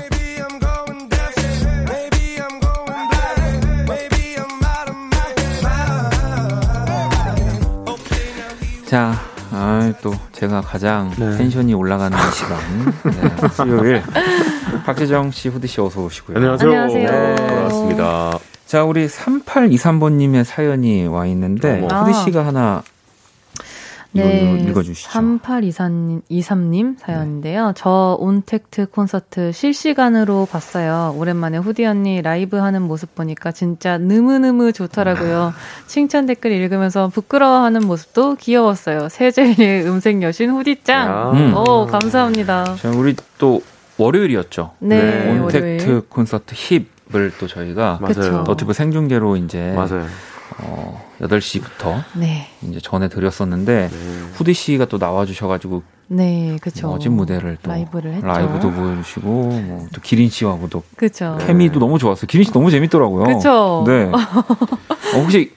[8.87, 9.13] 자,
[9.51, 11.37] 아, 또 제가 가장 네.
[11.37, 12.59] 텐션이 올라가는 시간
[13.05, 14.03] 네, 수요일
[14.87, 16.37] 박재정 씨, 후디 씨 어서 오시고요.
[16.37, 16.71] 안녕하세요.
[16.71, 17.11] 안녕하세요.
[17.11, 18.39] 네, 반갑습니다.
[18.69, 22.83] 자, 우리 3823번님의 사연이 와 있는데, 어, 후디 씨가 하나
[24.13, 25.09] 네, 읽어주시죠.
[25.09, 27.69] 3823님 사연인데요.
[27.69, 27.73] 네.
[27.75, 31.15] 저 온택트 콘서트 실시간으로 봤어요.
[31.17, 35.55] 오랜만에 후디 언니 라이브 하는 모습 보니까 진짜 느무느무 좋더라고요.
[35.87, 39.09] 칭찬 댓글 읽으면서 부끄러워하는 모습도 귀여웠어요.
[39.09, 41.33] 세젤리의 음색 여신 후디짱.
[41.33, 41.57] 음.
[41.57, 42.77] 오, 감사합니다.
[42.77, 43.63] 자, 우리 또
[43.97, 44.73] 월요일이었죠.
[44.81, 45.03] 네.
[45.03, 45.39] 네.
[45.39, 46.03] 온택트 월요일.
[46.11, 46.98] 콘서트 힙.
[47.15, 48.43] 을또 저희가 맞아요.
[48.43, 50.07] 너튜브 생중계로 이제 맞아요.
[50.61, 52.49] 어 8시부터 네.
[52.63, 53.97] 이제 전해 드렸었는데 네.
[54.35, 56.89] 후디 씨가 또 나와 주셔 가지고 네, 그렇죠.
[56.89, 58.27] 멋진 무대를 또 라이브를 했죠.
[58.27, 61.39] 라이브도 보여주시고 뭐 또 기린 씨하고도 그렇죠.
[61.47, 62.27] 케미도 너무 좋았어요.
[62.27, 63.25] 기린 씨 너무 재밌더라고요.
[63.25, 63.85] 그렇죠.
[63.87, 64.05] 네.
[65.15, 65.53] 어, 혹시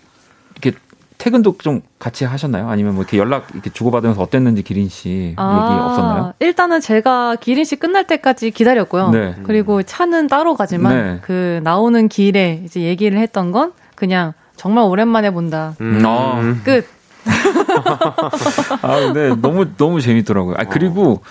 [1.22, 2.68] 퇴근도 좀 같이 하셨나요?
[2.68, 6.34] 아니면 뭐 이렇게 연락 이렇게 주고받으면서 어땠는지 기린 씨 아, 얘기 없었나요?
[6.40, 9.12] 일단은 제가 기린 씨 끝날 때까지 기다렸고요.
[9.12, 9.36] 네.
[9.44, 11.20] 그리고 차는 따로 가지만 네.
[11.22, 15.76] 그 나오는 길에 이제 얘기를 했던 건 그냥 정말 오랜만에 본다.
[15.80, 16.02] 음.
[16.04, 16.42] 아.
[16.64, 16.88] 끝.
[18.82, 20.56] 아, 근데 너무 너무 재밌더라고요.
[20.58, 21.22] 아 그리고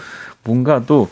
[0.42, 1.08] 뭔가 또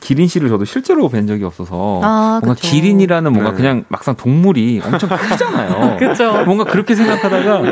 [0.00, 2.68] 기린 씨를 저도 실제로 뵌 적이 없어서 아, 뭔가 그쵸.
[2.70, 3.56] 기린이라는 뭔가 네.
[3.56, 5.96] 그냥 막상 동물이 엄청 크잖아요.
[5.98, 6.44] 그렇죠.
[6.44, 7.62] 뭔가 그렇게 생각하다가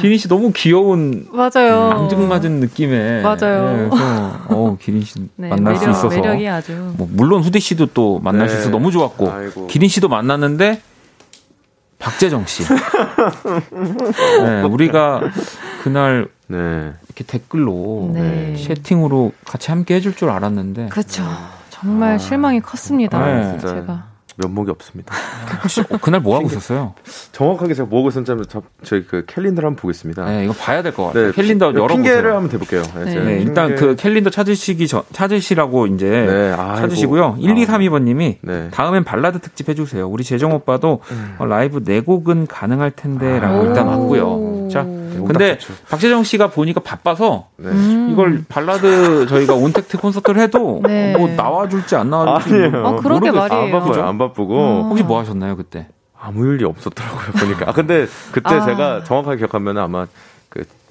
[0.00, 1.90] 기린 씨 너무 귀여운 맞아요.
[1.90, 3.70] 앙증맞은 느낌의 맞아요.
[3.76, 7.60] 네, 그래서 어 기린 씨 네, 만날 매력, 수 있어서 매력이 아주 뭐 물론 후디
[7.60, 8.60] 씨도 또 만날 수 네.
[8.60, 9.66] 있어서 너무 좋았고 아이고.
[9.66, 10.80] 기린 씨도 만났는데
[12.06, 12.62] 박재정 씨.
[14.44, 15.20] 네, 우리가
[15.82, 16.92] 그날 네.
[17.06, 18.54] 이렇게 댓글로 네.
[18.54, 20.86] 채팅으로 같이 함께 해줄 줄 알았는데.
[20.86, 21.24] 그렇죠.
[21.70, 23.18] 정말 아, 실망이 컸습니다.
[23.26, 23.58] 네.
[23.58, 24.04] 제가.
[24.36, 25.14] 면목이 없습니다.
[25.62, 26.94] 혹시 어, 그날 뭐 하고 있었어요?
[27.32, 30.24] 정확하게 제가 뭐 하고 있었는지 저, 저희 그 캘린더를 한번 보겠습니다.
[30.26, 31.26] 네, 이거 봐야 될 것 같아요.
[31.26, 32.82] 네, 캘린더 열어 핑계를 한번 대볼게요.
[33.04, 37.36] 네, 네 일단 그 캘린더 찾으시기 전 찾으시라고 이제 네, 찾으시고요.
[37.40, 38.68] 1232번님이 네.
[38.70, 40.08] 다음엔 발라드 특집 해주세요.
[40.08, 41.34] 우리 재정 오빠도 음.
[41.38, 43.62] 어, 라이브 네 곡은 가능할 텐데라고 아.
[43.66, 44.68] 일단 왔고요.
[44.70, 44.86] 자.
[45.24, 47.68] 근데 박재정 씨가 보니까 바빠서 네.
[47.70, 48.08] 음.
[48.12, 51.16] 이걸 발라드 저희가 온택트 콘서트를 해도 네.
[51.16, 52.86] 뭐 나와줄지 안 나와줄지 아니에요.
[52.86, 53.62] 아, 그러게 말이에요.
[53.62, 54.02] 안 바쁘죠.
[54.02, 54.82] 안 바쁘고 음.
[54.90, 55.88] 혹시 뭐 하셨나요 그때?
[56.18, 57.70] 아무 일이 없었더라고요 보니까.
[57.70, 58.64] 아 근데 그때 아.
[58.64, 60.10] 제가 정확하게 기억하면 아마 그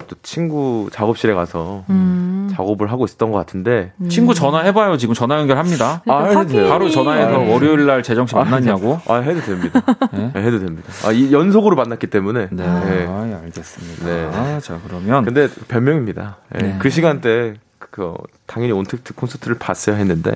[0.07, 2.49] 또 친구 작업실에 가서 음.
[2.51, 4.09] 작업을 하고 있었던 것 같은데 음.
[4.09, 6.03] 친구 전화해봐요 지금 전화 연결합니다.
[6.07, 6.69] 아, 해도 돼요.
[6.69, 8.99] 바로 전화해서 아, 월요일 날 재정 씨 만났냐고?
[9.07, 9.81] 아, 해도 됩니다.
[10.11, 10.31] 네?
[10.33, 10.89] 네, 해도 됩니다.
[11.05, 12.47] 아, 이 연속으로 만났기 때문에.
[12.51, 13.07] 네, 네.
[13.07, 14.05] 아, 예, 알겠습니다.
[14.05, 14.29] 네.
[14.33, 16.37] 아, 자 그러면 근데 변명입니다.
[16.53, 16.61] 네.
[16.61, 16.75] 네.
[16.79, 18.13] 그 시간대 그
[18.45, 20.31] 당연히 온택트 콘서트를 봤어야 했는데.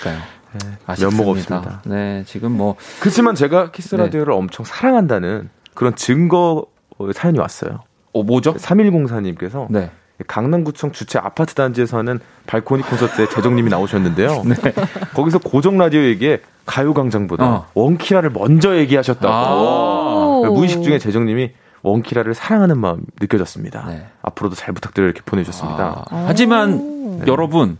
[0.00, 0.40] 그러니까요.
[0.52, 1.80] 네, 면목 없습니다.
[1.84, 6.66] 네, 지금 뭐 그렇지만 제가 키스 라디오를 엄청 사랑한다는 그런 증거
[7.14, 7.80] 사연이 왔어요.
[8.12, 8.54] 어, 뭐죠?
[8.54, 9.90] 3104님께서 네.
[10.26, 14.42] 강남구청 주최 아파트 단지에서 하는 발코니 콘서트에 재정님이 나오셨는데요.
[14.44, 14.54] 네.
[15.14, 17.66] 거기서 고정 라디오에게 가요광장보다 어.
[17.74, 20.46] 원키라를 먼저 얘기하셨다고.
[20.46, 23.86] 아~ 무의식 중에 재정님이 원키라를 사랑하는 마음 느껴졌습니다.
[23.88, 24.06] 네.
[24.22, 26.04] 앞으로도 잘 부탁드려 이렇게 보내주셨습니다.
[26.10, 27.24] 아~ 하지만 네.
[27.26, 27.78] 여러분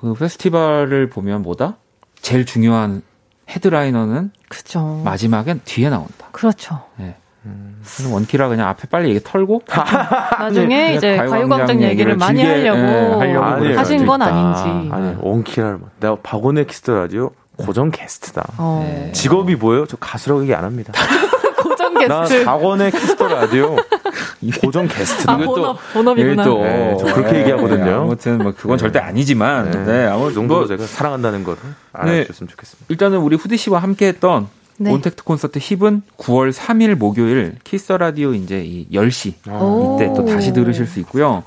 [0.00, 1.76] 그 페스티벌을 보면 뭐다?
[2.20, 3.02] 제일 중요한
[3.48, 5.00] headliner는 그죠.
[5.04, 6.28] 마지막엔 뒤에 나온다.
[6.32, 6.82] 그렇죠.
[6.96, 7.16] 네.
[7.46, 9.62] 음, 원키라 그냥 앞에 빨리 얘기 털고
[10.38, 14.90] 나중에 네, 이제 가요광장 얘기를 많이 하려고, 네, 하려고 아니, 하신 건 아닌지.
[14.92, 18.44] 아니 원키라를 내가 박원의 키스 더 라디오 고정 게스트다.
[18.58, 18.84] 어.
[18.86, 19.12] 네.
[19.12, 19.86] 직업이 뭐예요?
[19.86, 20.92] 저 가수라고 얘기 안 합니다.
[21.56, 22.44] 고정 게스트.
[22.44, 23.76] 나 박원의 키스 더 라디오
[24.60, 25.30] 고정 게스트.
[25.30, 26.44] 아, 본업, 본업이구나.
[26.44, 27.84] 또 네, 저 그렇게 얘기하거든요.
[27.84, 31.60] 네, 아무튼 뭐 그건 절대 아니지만 네, 네 아무 정도 뭐, 제가 사랑한다는 거를
[31.92, 32.86] 알아주셨으면 좋겠습니다.
[32.88, 34.92] 일단은 우리 후디 씨와 함께했던 네.
[34.92, 40.86] 온택트 콘서트 힙은 9월 3일 목요일 키스 라디오 이제 이 10시 이때 또 다시 들으실
[40.86, 41.42] 수 있고요.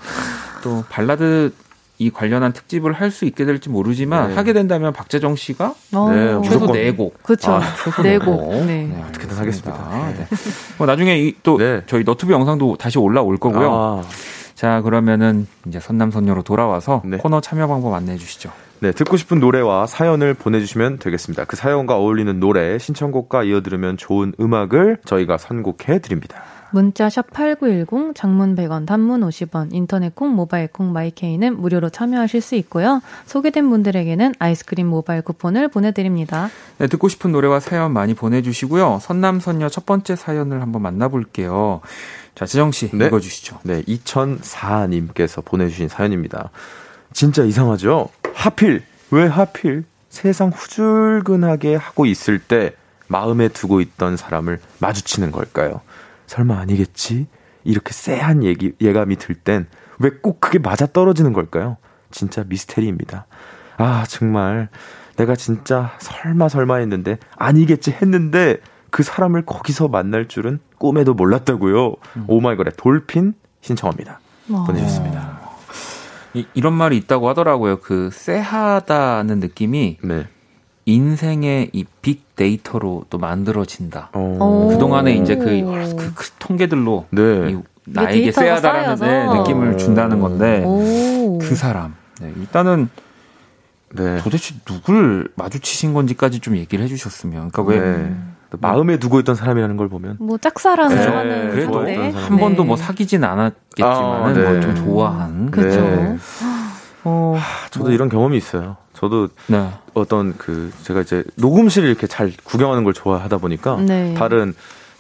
[0.64, 1.52] 또 발라드
[2.02, 4.36] 이 관련한 특집을 할 수 있게 될지 모르지만 네.
[4.36, 6.10] 하게 된다면 박재정 씨가 어.
[6.10, 7.22] 네, 최소 네 곡.
[7.24, 7.52] 그렇죠.
[7.54, 7.62] 아,
[8.02, 8.52] 네 곡.
[8.66, 8.86] 네.
[8.86, 9.04] 네.
[9.10, 10.14] 어떻게든 하겠습니다.
[10.18, 10.26] 네.
[10.78, 11.82] 뭐 나중에 이, 또 네.
[11.88, 13.74] 저희 너튜브 영상도 다시 올라올 거고요.
[13.74, 14.04] 아.
[14.56, 17.18] 자, 그러면은 이제 선남선녀로 돌아와서 네.
[17.18, 18.52] 코너 참여 방법 안내해 주시죠.
[18.82, 21.44] 네, 듣고 싶은 노래와 사연을 보내주시면 되겠습니다.
[21.46, 26.44] 그 사연과 어울리는 노래, 신청곡과 이어들으면 좋은 음악을 저희가 선곡해 드립니다.
[26.72, 32.56] 문자 샵 8910, 장문 100원, 단문 50원, 인터넷 콩, 모바일 콩, 마이케이는 무료로 참여하실 수
[32.56, 33.02] 있고요.
[33.26, 36.50] 소개된 분들에게는 아이스크림 모바일 쿠폰을 보내드립니다.
[36.78, 39.00] 네, 듣고 싶은 노래와 사연 많이 보내주시고요.
[39.02, 41.82] 선남선녀 첫 번째 사연을 한번 만나볼게요.
[42.36, 43.08] 자, 지정씨, 네.
[43.08, 43.60] 읽어주시죠.
[43.64, 46.52] 네, 2004님께서 보내주신 사연입니다.
[47.14, 48.10] 진짜 이상하죠?
[48.34, 52.74] 하필, 왜 하필 세상 후줄근하게 하고 있을 때
[53.08, 55.82] 마음에 두고 있던 사람을 마주치는 걸까요?
[56.28, 57.28] 설마 아니겠지?
[57.64, 59.68] 이렇게 쎄한 얘기, 예감이 들 땐
[60.00, 61.76] 왜 꼭 그게 맞아 떨어지는 걸까요?
[62.12, 63.26] 진짜 미스테리입니다.
[63.78, 64.70] 아, 정말.
[65.18, 68.58] 내가 진짜 설마 설마 했는데 아니겠지 했는데
[68.92, 71.96] 그 사람을 거기서 만날 줄은 꿈에도 몰랐다고요.
[72.16, 72.24] 음.
[72.28, 74.20] 오마이걸의 돌핀 신청합니다.
[74.50, 74.64] 와.
[74.64, 75.39] 보내주셨습니다.
[76.34, 77.80] 이, 이런 말이 있다고 하더라고요.
[77.80, 80.28] 그 쎄하다는 느낌이 네.
[80.86, 84.12] 인생의 이 빅데이터로 또 만들어진다.
[84.14, 84.70] 오.
[84.70, 85.46] 그동안에 이제 그,
[85.96, 87.58] 그, 그 통계들로 네.
[87.86, 91.38] 나에게 쎄하다라는 네, 느낌을 준다는 건데 오.
[91.40, 91.96] 그 사람.
[92.22, 92.90] 네, 일단은
[93.96, 94.18] 네.
[94.22, 97.52] 도대체 누굴 마주치신 건지까지 좀 얘기를 해주셨으면.
[97.52, 98.16] 그러니까 왜 네.
[98.60, 101.06] 마음에 두고 있던 사람이라는 걸 보면 뭐 짝사랑을 네.
[101.06, 102.12] 하는 그래도 네.
[102.12, 104.42] 한 번도 뭐 사귀진 않았겠지만 아, 네.
[104.42, 105.82] 뭐좀 좋아한 그렇죠.
[105.82, 106.18] 네.
[107.04, 107.94] 어, 하, 저도 뭐.
[107.94, 108.78] 이런 경험이 있어요.
[108.94, 109.70] 저도 네.
[109.94, 114.14] 어떤 그 제가 이제 녹음실을 이렇게 잘 구경하는 걸 좋아하다 보니까 네.
[114.16, 114.54] 다른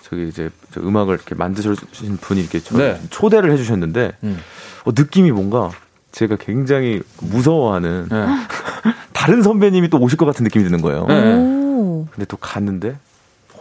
[0.04, 3.00] 저기 이제 음악을 이렇게 만드신 분이 이렇게 네.
[3.10, 4.40] 초대를 해주셨는데 음.
[4.86, 5.72] 어, 느낌이 뭔가
[6.12, 8.26] 제가 굉장히 무서워하는 네.
[9.14, 11.06] 다른 선배님이 또 오실 것 같은 느낌이 드는 거예요.
[11.08, 11.34] 네.
[12.12, 12.98] 근데 또 갔는데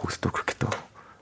[0.01, 0.67] 거기서 또 그렇게 또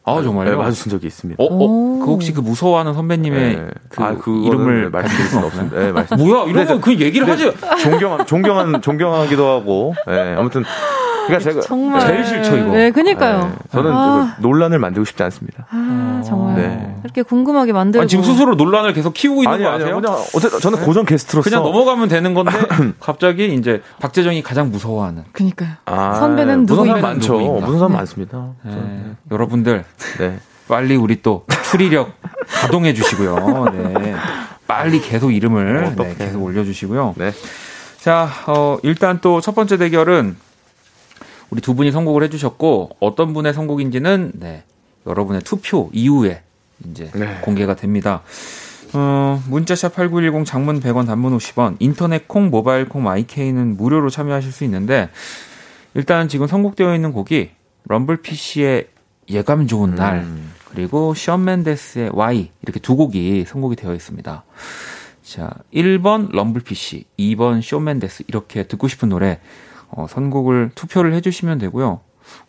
[0.07, 0.51] 아, 정말요?
[0.51, 1.43] 네, 마주친 적이 있습니다.
[1.43, 3.67] 어, 어, 그 혹시 그 무서워하는 선배님의 네.
[3.89, 5.77] 그, 아, 그 이름을 말씀드릴 수는 없습니다.
[5.77, 6.17] 네, 말씀.
[6.17, 7.51] 뭐야, 이런 거그 얘기를 하지.
[7.83, 10.63] 존경한, 존경한, 존경하기도 하고, 네, 아무튼
[11.27, 12.71] 그러니까 제가 정말 제일 싫죠 이거.
[12.71, 13.39] 네, 그니까요.
[13.49, 14.35] 네, 저는 아.
[14.39, 15.67] 논란을 만들고 싶지 않습니다.
[15.69, 16.55] 아, 정말.
[16.55, 16.95] 네.
[17.03, 18.01] 이렇게 궁금하게 만들고.
[18.01, 20.01] 아니, 지금 스스로 논란을 계속 키우고 있는 아니, 거 아세요?
[20.01, 20.85] 그냥 어쨌든 저는 네.
[20.85, 22.51] 고정 게스트로서 그냥 넘어가면 되는 건데
[22.99, 25.23] 갑자기 이제 박재정이 가장 무서워하는.
[25.31, 25.69] 그니까요.
[25.85, 27.37] 아, 선배는 누구 무슨 사람 많죠.
[27.37, 28.47] 무슨 사람 많습니다.
[28.63, 29.11] 네.
[29.31, 29.83] 여러분들.
[30.19, 30.39] 네.
[30.67, 32.11] 빨리 우리 또 추리력
[32.47, 33.65] 가동해 주시고요.
[33.73, 34.15] 네.
[34.67, 37.13] 빨리 계속 이름을 네, 계속 올려 주시고요.
[37.17, 37.31] 네.
[38.01, 40.35] 자, 어, 일단 또 첫 번째 대결은
[41.49, 44.63] 우리 두 분이 선곡을 해주셨고 어떤 분의 선곡인지는 네,
[45.05, 46.43] 여러분의 투표 이후에
[46.89, 47.39] 이제 네.
[47.41, 48.21] 공개가 됩니다.
[48.93, 54.63] 어, 문자샵 8910 장문 100원 단문 50원 인터넷 콩 모바일 콩 마이케이는 무료로 참여하실 수
[54.63, 55.09] 있는데
[55.93, 57.51] 일단 지금 선곡되어 있는 곡이
[57.85, 58.87] 럼블 PC의
[59.29, 60.53] 예감 좋은 날 음.
[60.65, 64.43] 그리고 션 맨데스의 Y 이렇게 두 곡이 선곡이 되어 있습니다.
[65.23, 69.39] 자, 1번 럼블 PC, 2번 쇼 맨데스 이렇게 듣고 싶은 노래
[69.97, 72.01] 어, 선곡을 투표를 해주시면 되고요.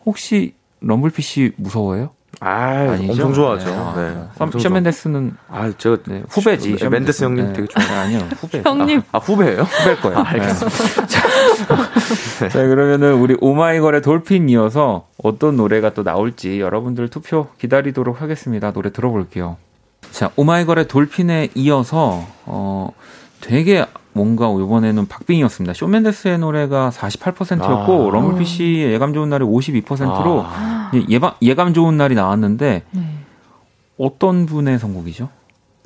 [0.05, 2.11] 혹시 럼블피쉬 무서워요?
[2.41, 3.11] 아, 아니죠?
[3.11, 3.93] 엄청 좋아하죠.
[3.97, 4.13] 네.
[4.13, 4.23] 네.
[4.37, 6.75] 엄청 샤멘데스는 아, 제가 네, 후배지.
[6.75, 7.53] 네, 맨데스 형님 네.
[7.53, 7.99] 되게 좋아해요.
[7.99, 8.61] 아니요, 후배.
[8.63, 9.01] 형님.
[9.11, 9.63] 아, 아, 후배예요?
[9.63, 10.17] 후배일 거예요.
[10.19, 11.07] 아, 알겠습니다.
[11.07, 18.71] 자, 자, 그러면은 우리 오마이걸의 돌핀 이어서 어떤 노래가 또 나올지 여러분들 투표 기다리도록 하겠습니다.
[18.71, 19.57] 노래 들어볼게요.
[20.11, 22.91] 자, 오마이걸의 돌핀에 이어서 어
[23.41, 25.73] 되게 뭔가 이번에는 박빙이었습니다.
[25.73, 28.13] 쇼맨데스의 노래가 48%였고 아.
[28.13, 30.91] 럼블피 씨의 예감 좋은 날이 52%로 아.
[31.09, 33.01] 예방, 예감 좋은 날이 나왔는데 네.
[33.97, 35.29] 어떤 분의 선곡이죠?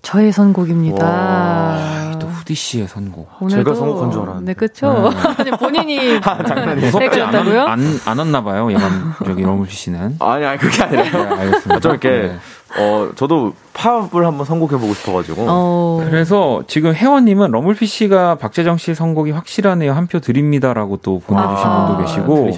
[0.04, 1.06] 저의 선곡입니다.
[1.06, 3.50] 와, 또 후디 씨의 선곡.
[3.50, 4.52] 제가 선곡한 줄 알았는데.
[4.52, 5.10] 네, 그쵸.
[5.44, 5.52] 네.
[5.58, 6.20] 본인이.
[6.24, 10.18] 아, 장난이 무섭지 않았, 안, 안 왔나 봐요, 예감, 저기 럼블피 씨는.
[10.20, 11.04] 아니, 아니, 그게 아니라.
[11.04, 11.80] 네, 알겠습니다.
[11.80, 12.36] 좀 이렇게.
[12.78, 12.84] 네.
[12.84, 15.46] 어, 저도 팝을 한번 선곡해보고 싶어가지고.
[15.48, 16.02] 어...
[16.10, 19.94] 그래서 지금 혜원님은 러물피 씨가 박재정 씨 선곡이 확실하네요.
[19.94, 22.50] 한 표 드립니다라고 또 보내주신 아, 분도 계시고.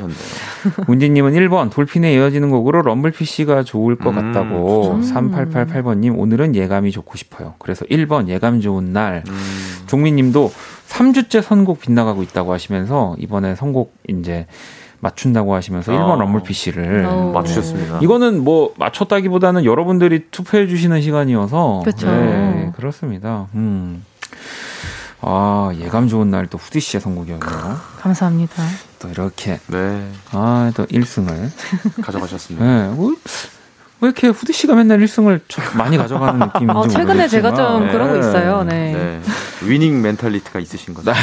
[0.87, 4.99] 문진님은 1번 돌핀에 이어지는 곡으로 럼블피 씨가 좋을 것 음, 같다고.
[5.01, 7.53] 3888번님 오늘은 예감이 좋고 싶어요.
[7.59, 9.23] 그래서 1번 예감 좋은 날.
[9.27, 9.83] 음.
[9.87, 10.51] 종민님도
[10.89, 14.47] 3주째 선곡 빗나가고 있다고 하시면서 이번에 선곡 이제
[15.09, 15.97] 맞춘다고 하시면서 어.
[15.97, 17.31] 1번 럼블 PC를 어.
[17.31, 17.99] 맞추셨습니다.
[18.01, 22.07] 이거는 뭐 맞췄다기보다는 여러분들이 투표해 주시는 시간이어서 그렇죠.
[22.09, 23.45] 네, 그렇습니다.
[23.53, 24.03] 음.
[25.21, 27.77] 아, 예감 좋은 날 또 후디 씨의 선곡이었네요.
[27.99, 28.63] 감사합니다.
[28.99, 30.07] 또 이렇게 네.
[30.31, 31.49] 아, 또 1승을
[32.03, 32.65] 가져가셨습니다.
[32.65, 32.87] 네.
[32.89, 33.09] 뭐,
[34.01, 35.39] 왜 이렇게 후디 씨가 맨날 1승을
[35.77, 37.29] 많이 가져가는 느낌인지 어, 최근에 모르겠지만.
[37.29, 37.91] 제가 좀 네.
[37.91, 38.63] 그러고 있어요.
[38.63, 38.93] 네.
[38.93, 39.21] 네.
[39.67, 41.11] winning mentality가 있으신 거죠.
[41.11, 41.17] 네.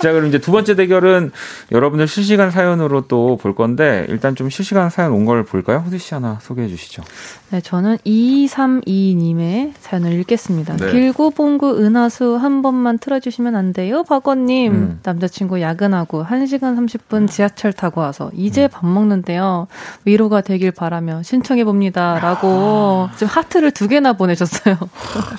[0.00, 1.30] 자, 그럼 이제 두 번째 대결은
[1.72, 5.82] 여러분들 실시간 사연으로 또 볼 건데 일단 좀 실시간 사연 온 걸 볼까요?
[5.84, 7.02] 후디 씨 하나 소개해 주시죠.
[7.50, 10.76] 네, 저는 2232님의 사연을 읽겠습니다.
[10.76, 10.90] 네.
[10.92, 14.04] 길구봉구 은하수 한 번만 틀어주시면 안 돼요?
[14.04, 15.00] 박원님, 음.
[15.02, 18.68] 남자친구 야근하고 1시간 30분 지하철 타고 와서 이제 음.
[18.70, 19.66] 밥 먹는데요.
[20.04, 22.18] 위로가 되길 바라며 신청해 봅니다.
[22.20, 24.76] 라고 지금 하트를 두 개나 보내셨어요.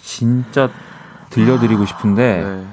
[0.03, 0.69] 진짜
[1.29, 2.63] 들려드리고 싶은데, 네.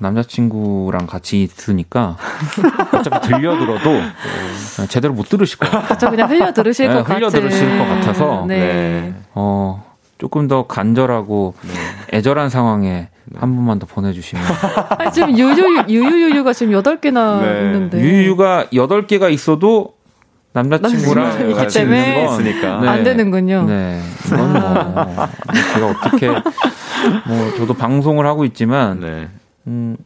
[0.00, 2.16] 남자친구랑 같이 있으니까
[2.92, 5.86] 어차피 들려들어도 어, 제대로 못 들으실 것 같아요.
[5.86, 6.10] 그렇죠.
[6.10, 7.40] 그냥 흘려 들으실 네, 것 흘려 같은.
[7.40, 8.58] 들으실 것 같아서 네.
[8.58, 9.14] 네.
[9.34, 9.84] 어,
[10.18, 12.16] 조금 더 간절하고 네.
[12.18, 14.44] 애절한 상황에 한 분만 더 보내주시면.
[14.98, 17.60] 아, 지금 유유, 유유유유가 지금 8개나 네.
[17.66, 18.00] 있는데.
[18.00, 19.94] 유유가 8개가 있어도
[20.52, 22.80] 남자친구랑 같이 있는 건 있으니까.
[22.80, 22.88] 네.
[22.88, 23.64] 안 되는군요.
[23.66, 24.02] 네.
[24.26, 25.28] 이건 뭐,
[25.74, 29.28] 제가 어떻게, 뭐, 저도 방송을 하고 있지만, 네.
[29.68, 29.96] 음,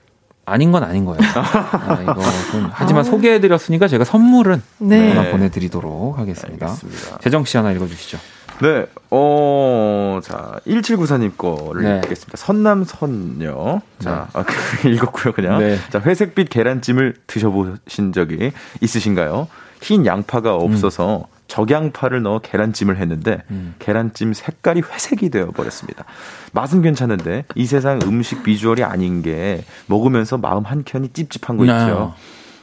[0.47, 1.19] 아닌 건 아닌 거예요.
[1.35, 2.15] 아, 이거
[2.51, 3.05] 좀, 하지만 아.
[3.05, 5.15] 소개해드렸으니까 제가 선물은 네.
[5.15, 6.67] 하나 보내드리도록 하겠습니다.
[6.67, 7.19] 알겠습니다.
[7.19, 8.19] 재정 씨 하나 읽어주시죠.
[8.61, 11.97] 네, 어, 자, 1794님 거를 네.
[12.05, 12.37] 읽겠습니다.
[12.37, 13.81] 선남선녀.
[13.99, 14.39] 자, 네.
[14.39, 15.59] 아, 그, 읽었고요, 그냥.
[15.59, 15.77] 네.
[15.91, 19.49] 자, 회색빛 계란찜을 드셔보신 적이 있으신가요?
[19.85, 21.35] 흰 양파가 없어서 음.
[21.47, 23.75] 적양파를 넣어 계란찜을 했는데 음.
[23.79, 26.05] 계란찜 색깔이 회색이 되어 버렸습니다.
[26.53, 32.15] 맛은 괜찮은데 이 세상 음식 비주얼이 아닌 게 먹으면서 마음 한 켠이 찝찝한 거 있죠.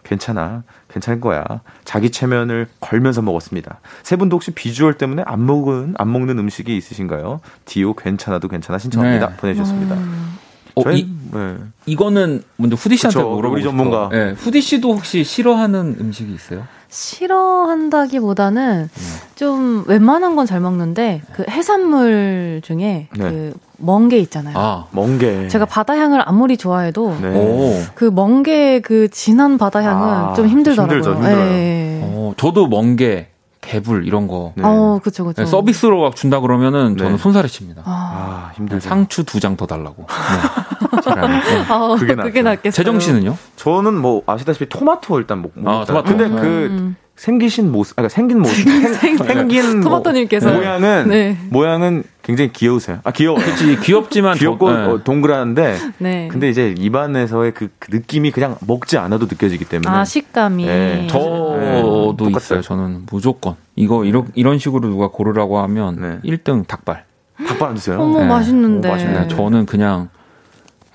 [0.04, 0.64] 괜찮아.
[0.90, 1.46] 괜찮을 거야.
[1.86, 3.80] 자기 체면을 걸면서 먹었습니다.
[4.02, 7.40] 세 분도 혹시 비주얼 때문에 안 먹은 안 먹는 음식이 있으신가요?
[7.66, 9.30] 디오 괜찮아도 괜찮아 신청합니다.
[9.30, 9.36] 네.
[9.38, 9.96] 보내주셨습니다.
[9.96, 10.38] 음.
[10.76, 11.58] 어, 이, 네.
[11.86, 14.10] 이거는 먼저 후디 씨한테 물어보고 우리 전문가.
[14.10, 14.32] 네.
[14.32, 16.66] 후디 씨도 혹시 싫어하는 음식이 있어요?
[16.92, 19.02] 싫어한다기보다는 네.
[19.36, 23.30] 좀 웬만한 건 잘 먹는데 그 해산물 중에 네.
[23.30, 24.54] 그 멍게 있잖아요.
[24.58, 25.48] 아, 멍게.
[25.48, 27.84] 제가 바다 향을 아무리 좋아해도 네.
[27.96, 30.98] 그 멍게 그 진한 바다 향은 아, 좀 힘들더라고요.
[30.98, 31.46] 힘들죠, 힘들어요.
[31.52, 32.00] 네.
[32.04, 33.28] 어, 저도 멍게
[33.72, 34.52] 개불 이런 거.
[34.58, 34.64] 네.
[34.66, 35.42] 어, 그쵸, 그쵸.
[35.44, 37.18] 네, 서비스로 막 준다 그러면은 저는 네.
[37.18, 37.84] 손살에 칩니다.
[37.86, 38.82] 아, 아 힘들죠.
[38.88, 40.06] 상추 두 장 더 달라고.
[40.08, 41.66] 네.
[41.70, 42.72] 아, 그게, 그게 낫겠어요.
[42.72, 43.38] 재정 씨는요?
[43.56, 45.52] 저는 뭐 아시다시피 토마토 일단 먹.
[45.66, 46.04] 아, 토마토.
[46.18, 46.96] 근데 그 음.
[47.16, 48.68] 생기신 모습, 아, 생긴 모습,
[49.00, 51.38] 생, 생긴 뭐 토마토님께서 모양은 네.
[51.50, 53.00] 모양은 굉장히 귀여우세요.
[53.04, 53.38] 아 귀여워.
[53.38, 54.86] 그렇지 귀엽지만 귀엽고 저, 네.
[54.86, 55.78] 어, 동그란데.
[55.98, 56.28] 네.
[56.32, 59.90] 근데 이제 입안에서의 그, 그, 느낌이 그냥 먹지 않아도 느껴지기 때문에.
[59.90, 60.66] 아 식감이.
[60.66, 61.08] 네.
[61.08, 62.32] 저도 네.
[62.38, 62.62] 있어요.
[62.62, 67.04] 저는 무조건 이거 이런 이런 식으로 누가 고르라고 하면 1등 닭발.
[67.48, 68.00] 닭발 안 드세요?
[68.00, 68.88] 어머 맛있는데.
[68.88, 69.28] 오, 맛있네.
[69.28, 70.08] 저는 그냥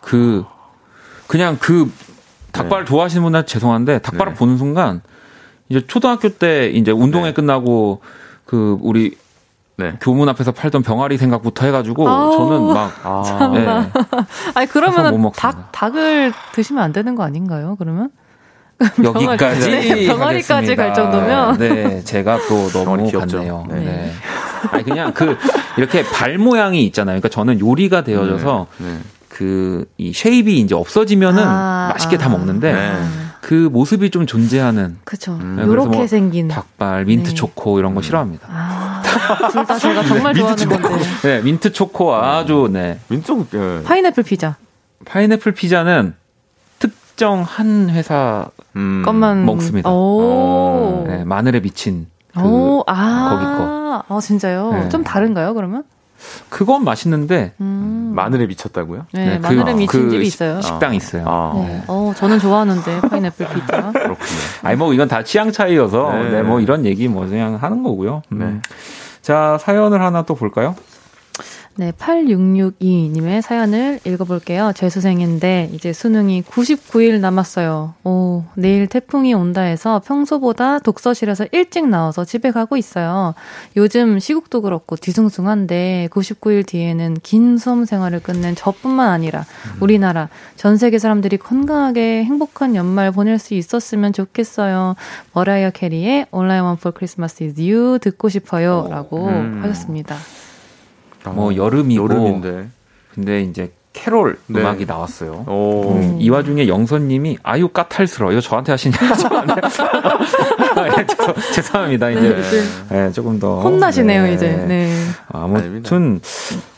[0.01, 0.45] 그
[1.27, 1.93] 그냥 그
[2.53, 5.03] 닭발 좋아하시는 분한테 죄송한데 닭발을 보는 순간.
[5.69, 7.35] 이제 초등학교 때 이제 운동회 네.
[7.35, 8.01] 끝나고
[8.47, 9.17] 그 우리
[9.79, 9.93] 네.
[10.01, 13.67] 교문 앞에서 팔던 병아리 생각부터 해가지고 아우, 저는 막 아, 네.
[14.55, 17.77] 아니 그러면 닭 닭을 드시면 안 되는 거 아닌가요?
[17.79, 18.11] 그러면
[19.03, 23.67] 여기까지 네, 병아리까지 갈 정도면 네 제가 또 너무 봤네요.
[23.71, 23.81] 네.
[23.81, 24.13] 네.
[24.71, 25.37] 아니 그냥 그
[25.77, 27.15] 이렇게 발 모양이 있잖아요.
[27.15, 28.87] 그러니까 저는 요리가 되어져서 네.
[28.87, 28.99] 네.
[29.29, 32.73] 그 shape이 이제 없어지면은 아, 맛있게 아, 다 먹는데.
[32.73, 32.93] 네.
[33.43, 34.97] 그 모습이 좀 존재하는.
[35.29, 35.57] 음.
[35.57, 36.49] 네, 요렇게 뭐 생긴.
[36.49, 37.35] 닭발, 민트 네.
[37.35, 38.49] 초코 이런 거 싫어합니다.
[39.17, 41.05] 아, 둘다 제가 정말 네, 좋아하는 건데.
[41.23, 42.99] 네, 민트 초코 아주, 네.
[43.09, 43.83] 민트 초코, 네.
[43.85, 44.57] 파인애플 피자.
[45.05, 46.15] 파인애플 피자는
[46.79, 49.91] 특정 한 회사 음, 것만 먹습니다.
[49.91, 51.05] 오.
[51.07, 54.17] 네, 마늘에 미친 그 오, 아, 거기 거.
[54.17, 54.73] 아, 진짜요?
[54.73, 54.89] 네.
[54.89, 55.85] 좀 다른가요, 그러면?
[56.49, 58.13] 그건 맛있는데 음.
[58.15, 59.07] 마늘에 미쳤다고요?
[59.13, 60.61] 네, 네 마늘에 그, 미친 그 집이 있어요.
[60.61, 61.25] 식당 있어요.
[61.27, 61.53] 아.
[61.67, 61.83] 네.
[61.87, 63.93] 어, 저는 좋아하는데 파인애플 피자.
[63.93, 64.17] 그렇군요.
[64.63, 66.31] 아니 뭐 이건 다 취향 차이여서 네.
[66.31, 68.23] 네, 뭐 이런 얘기 뭐 그냥 하는 거고요.
[68.33, 68.63] 음.
[69.27, 69.33] 네.
[69.33, 70.77] 자 사연을 하나 또 볼까요?
[71.79, 74.73] 네, 8662님의 사연을 읽어볼게요.
[74.75, 77.93] 재수생인데 이제 수능이 99일 남았어요.
[78.03, 83.35] 오, 내일 태풍이 온다 해서 평소보다 독서실에서 일찍 나와서 집에 가고 있어요.
[83.77, 89.45] 요즘 시국도 그렇고 뒤숭숭한데 99일 뒤에는 긴 수험 생활을 끝낸 저뿐만 아니라
[89.81, 94.97] 우리나라 전 세계 사람들이 건강하게 행복한 연말 보낼 수 있었으면 좋겠어요.
[95.35, 98.87] 머라이어 캐리의 All I Want for Christmas is You 듣고 싶어요.
[98.89, 99.61] 라고 음.
[99.63, 100.17] 하셨습니다.
[101.31, 102.69] 뭐 어, 여름이고 여름인데.
[103.15, 104.61] 근데 이제 캐롤 네.
[104.61, 105.47] 음악이 나왔어요.
[105.49, 108.95] 음, 이 와중에 영선님이 아유 까탈스러 이거 저한테 하시냐?
[110.77, 111.07] 네,
[111.55, 112.11] 죄송합니다.
[112.11, 114.35] 이제 네, 조금 더 혼나시네요 네.
[114.35, 114.49] 이제.
[114.69, 114.95] 네.
[115.29, 116.21] 아무튼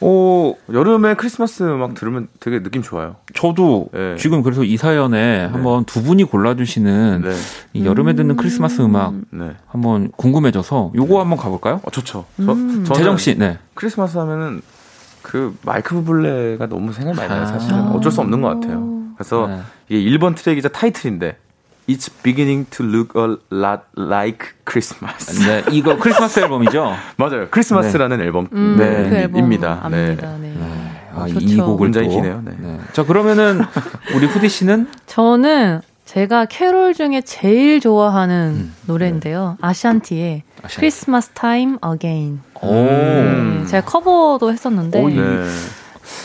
[0.01, 3.17] 오 여름에 크리스마스 음악 들으면 되게 느낌 좋아요.
[3.35, 4.15] 저도 네.
[4.17, 5.45] 지금 그래서 이 사연에 네.
[5.47, 7.25] 한번 두 분이 골라주시는
[7.73, 9.13] 이 여름에 듣는 크리스마스 음악
[9.67, 11.81] 한번 궁금해져서 요거 한번 가볼까요?
[11.83, 12.25] 어, 좋죠.
[12.39, 12.85] 음.
[12.87, 13.59] 저, 재정 씨, 네.
[13.75, 14.63] 크리스마스 하면은
[15.23, 17.47] 그 마이크 부블레가 너무 생각이 많이 나요.
[17.47, 18.99] 사실은 아~ 어쩔 수 없는 것 같아요.
[19.17, 19.61] 그래서 네.
[19.89, 21.37] 이게 1번 트랙이자 타이틀인데
[21.89, 25.41] It's beginning to look a lot like Christmas.
[25.47, 26.95] 네, 이거 크리스마스 앨범이죠?
[27.17, 27.49] 맞아요.
[27.51, 28.25] 크리스마스라는 네.
[28.25, 29.89] 앨범 음, 네, 그 앨범입니다.
[29.91, 30.15] 네.
[30.15, 30.29] 네.
[30.39, 30.99] 네.
[31.15, 32.43] 아, 이 곡을 굉장히 기네요.
[32.45, 32.53] 네.
[32.59, 32.79] 네.
[32.93, 33.63] 자, 그러면은
[34.15, 39.59] 우리 후디 씨는 저는 제가 캐롤 중에 제일 좋아하는 음, 노래인데요.
[39.61, 39.67] 네.
[39.67, 40.77] 아샨티의 아샨티.
[40.81, 42.41] Christmas Time Again.
[42.63, 42.73] 오.
[42.73, 45.03] 네, 제가 커버도 했었는데.
[45.03, 45.17] 오, 네.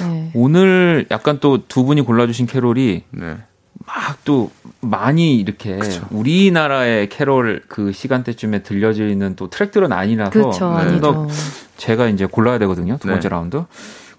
[0.02, 0.32] 네.
[0.36, 3.38] 오늘 약간 또 두 분이 골라주신 캐롤이 네.
[3.86, 6.08] 막또 많이 이렇게 그쵸.
[6.12, 11.02] 우리나라의 캐롤 그 시간대쯤에 들려지는 또 트랙들은 아니라서 그쵸, 네.
[11.02, 11.28] 더
[11.76, 12.98] 제가 이제 골라야 되거든요.
[13.00, 13.30] 두 번째 네.
[13.30, 13.66] 라운드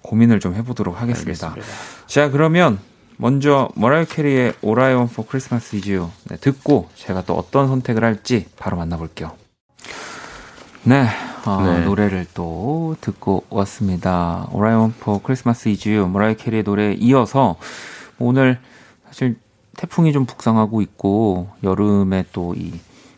[0.02, 1.48] 고민을 좀 해보도록 하겠습니다.
[1.48, 2.06] 알겠습니다.
[2.06, 2.78] 자 그러면
[3.16, 7.68] 먼저 머라이 캐리의 All I Want for Christmas Is You 네, 듣고 제가 또 어떤
[7.68, 9.32] 선택을 할지 바로 만나볼게요.
[10.84, 11.06] 네,
[11.46, 11.84] 어, 네.
[11.84, 14.48] 노래를 또 듣고 왔습니다.
[14.52, 17.56] All I Want for Christmas Is You 머라이 캐리의 노래에 이어서
[18.18, 18.58] 오늘
[19.06, 19.36] 사실
[19.76, 22.72] 태풍이 좀 북상하고 있고 여름에 또 이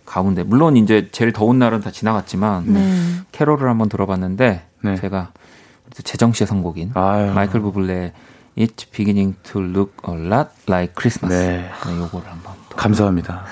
[0.06, 2.92] 가운데 물론 이제 제일 더운 날은 다 지나갔지만 네.
[3.32, 4.96] 캐롤을 한번 들어봤는데 네.
[4.96, 5.32] 제가
[6.04, 7.32] 재정 씨의 선곡인 아유.
[7.32, 8.12] 마이클 부블레
[8.56, 11.34] It's beginning to look a lot like Christmas.
[11.34, 11.70] 네.
[11.86, 13.44] 네 요거를 한번 감사합니다.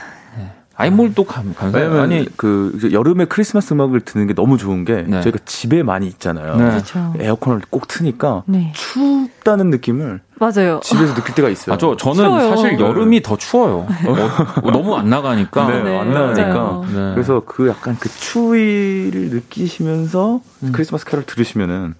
[0.77, 2.01] 아니 뭘또 감사해요.
[2.01, 5.23] 아니 그 여름에 크리스마스 음악을 듣는 게 너무 좋은 게 네.
[5.23, 6.57] 저희가 집에 많이 있잖아요.
[6.57, 6.71] 네.
[6.71, 7.15] 그렇죠.
[7.19, 8.73] 에어컨을 꼭 트니까 네.
[8.75, 10.81] 춥다는 느낌을 맞아요.
[10.83, 11.75] 집에서 느낄 때가 있어요.
[11.75, 12.49] 아, 저 저는 추워요.
[12.49, 13.87] 사실 여름이 더 추워요.
[14.63, 15.67] 어, 너무 안 나가니까.
[15.69, 16.81] 네, 네안 나가니까.
[16.89, 17.15] 네.
[17.15, 20.73] 그래서 그 약간 그 추위를 느끼시면서 음.
[20.73, 21.95] 크리스마스 캐럴 들으시면은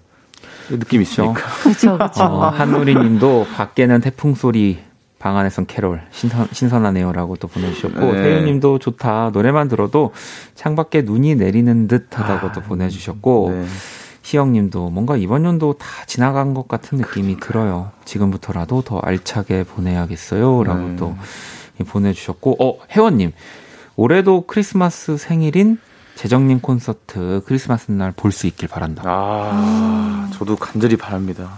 [0.69, 1.33] 느낌 있으니까.
[1.63, 2.23] 그렇죠, 그렇죠.
[2.23, 4.79] 어, 한우리님도 밖에는 태풍 소리
[5.19, 8.21] 방 안에선 캐롤 신선, 신선하네요라고 또 보내주셨고 네.
[8.21, 10.11] 태유님도 좋다 노래만 들어도
[10.53, 13.65] 창밖에 눈이 내리는 듯하다고 아, 또 보내주셨고 네.
[14.21, 17.49] 희영님도 뭔가 이번 연도 다 지나간 것 같은 느낌이 그러니까요.
[17.49, 17.91] 들어요.
[18.05, 20.95] 지금부터라도 더 알차게 보내야겠어요라고 네.
[20.95, 21.15] 또
[21.87, 23.31] 보내주셨고 어 혜원님
[23.95, 25.79] 올해도 크리스마스 생일인
[26.15, 29.03] 재정님 콘서트 크리스마스 날 볼 수 있길 바란다.
[29.05, 30.31] 아, 음.
[30.37, 31.49] 저도 간절히 바랍니다.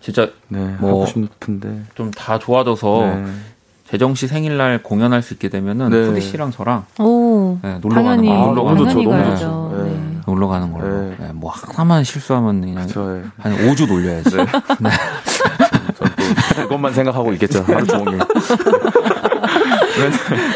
[0.00, 3.26] 진짜 네, 뭐 하고 싶은데 좀 다 좋아져서 네.
[3.90, 6.06] 재정 씨 생일날 공연할 수 있게 되면은 네.
[6.06, 8.46] 푸디 씨랑 저랑 오, 네, 놀러 당연히, 가는 거.
[8.46, 9.02] 놀러 가는 거.
[9.02, 9.72] 너무 좋죠.
[9.76, 9.90] 네.
[9.90, 10.16] 네.
[10.26, 10.88] 놀러 가는 걸로.
[11.10, 11.16] 네.
[11.20, 11.30] 네.
[11.32, 14.36] 뭐 하나만 실수하면 그냥 그쵸, 한 5주 놀려야지.
[14.36, 14.44] 네.
[14.80, 14.90] 네.
[16.62, 17.62] 그것만 생각하고 있겠죠.
[17.62, 18.18] 하루 종일.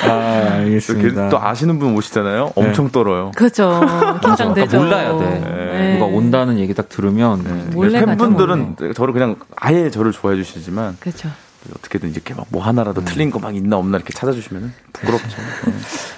[0.08, 1.28] 아, 알겠습니다.
[1.28, 2.52] 또 아시는 분 오시잖아요.
[2.54, 2.92] 엄청 네.
[2.92, 3.30] 떨어요.
[3.36, 3.80] 그렇죠.
[4.22, 4.78] 긴장되죠.
[4.78, 5.40] 몰라야 돼.
[5.40, 5.94] 네.
[5.94, 7.74] 누가 온다는 얘기 딱 들으면 네.
[7.74, 8.92] 몰래 팬분들은 몰래.
[8.92, 11.28] 저를 그냥 아예 저를 좋아해 주시지만 그렇죠.
[11.74, 13.04] 어떻게든 이렇게 막 뭐 하나라도 음.
[13.04, 15.36] 틀린 거 막 있나 없나 이렇게 찾아주시면 부끄럽죠.
[15.66, 15.72] 네.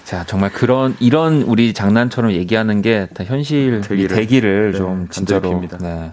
[0.04, 5.60] 자 정말 그런 이런 우리 장난처럼 얘기하는 게 다 현실 되기를, 되기를 네, 좀 진짜로.
[5.80, 6.12] 네.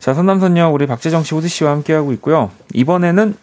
[0.00, 2.50] 자 선남선녀 우리 박재정 씨, 후디 씨와 함께하고 있고요.
[2.74, 3.34] 이번에는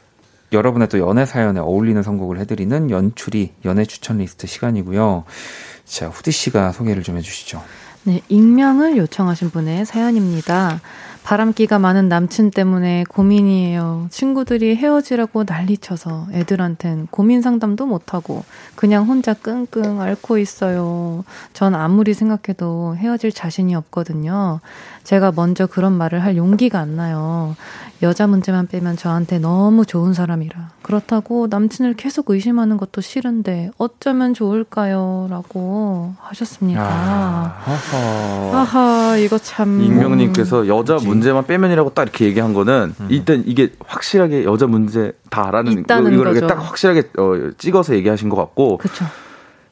[0.54, 5.24] 여러분의 또 연애 사연에 어울리는 선곡을 해드리는 연추리 연애 추천 리스트 시간이고요.
[5.86, 7.62] 자, 후디 씨가 소개를 좀 해주시죠.
[8.04, 10.82] 네, 익명을 요청하신 분의 사연입니다.
[11.24, 14.08] 바람기가 많은 남친 때문에 고민이에요.
[14.10, 18.44] 친구들이 헤어지라고 난리쳐서 애들한텐 고민 상담도 못하고
[18.76, 21.24] 그냥 혼자 끙끙 앓고 있어요.
[21.54, 24.60] 전 아무리 생각해도 헤어질 자신이 없거든요.
[25.04, 27.56] 제가 먼저 그런 말을 할 용기가 안 나요.
[28.02, 30.72] 여자 문제만 빼면 저한테 너무 좋은 사람이라.
[30.82, 35.28] 그렇다고 남친을 계속 의심하는 것도 싫은데 어쩌면 좋을까요?
[35.30, 36.84] 라고 하셨습니다.
[36.84, 38.60] 아, 하하.
[38.60, 39.82] 하하, 이거 참.
[39.82, 43.08] 익명님께서 여자 문제 만 빼면이라고 딱 이렇게 얘기한 거는 음.
[43.10, 45.84] 일단 이게 확실하게 여자 문제 다라는
[46.14, 48.78] 이거를 딱 확실하게 어, 찍어서 얘기하신 것 같고.
[48.78, 49.06] 그쵸.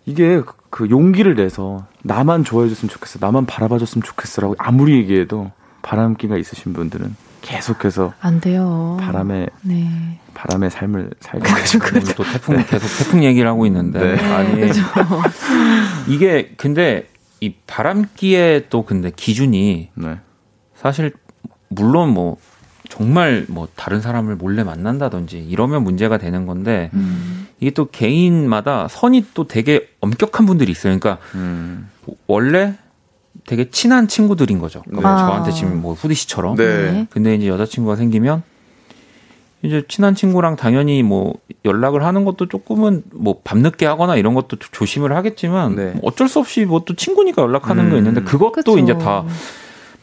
[0.06, 5.52] 이게 그 용기를 내서 나만 좋아해줬으면 좋겠어, 나만 바라봐줬으면 좋겠어라고 아무리 얘기해도
[5.84, 8.98] 바람기가 있으신 분들은 계속해서 안 돼요.
[9.02, 10.20] 바람에 네.
[10.34, 12.14] 바람의 삶을 살고 거죠.
[12.16, 14.34] 또 태풍 계속 태풍 얘기를 하고 있는데 네.
[14.34, 14.82] 아니 그렇죠.
[16.08, 17.08] 이게 근데
[17.39, 20.20] 이 바람기에 또 근데 기준이 네.
[20.76, 21.12] 사실
[21.72, 22.38] 물론 뭐
[22.89, 27.47] 정말 뭐 다른 사람을 몰래 만난다든지 이러면 문제가 되는 건데 음.
[27.59, 30.97] 이게 또 개인마다 선이 또 되게 엄격한 분들이 있어요.
[30.99, 31.89] 그러니까 음.
[32.28, 32.76] 원래
[33.47, 34.82] 되게 친한 친구들인 거죠.
[34.84, 35.22] 그러니까 네.
[35.22, 36.57] 저한테 지금 뭐 후디 씨처럼.
[36.57, 37.07] 네.
[37.09, 38.43] 근데 이제 여자친구가 생기면
[39.63, 45.15] 이제 친한 친구랑 당연히 뭐 연락을 하는 것도 조금은 뭐 밤늦게 하거나 이런 것도 조심을
[45.15, 45.93] 하겠지만 네.
[46.03, 47.89] 어쩔 수 없이 뭐 또 친구니까 연락하는 음.
[47.91, 48.78] 거 있는데 그것도 그쵸.
[48.80, 49.24] 이제 다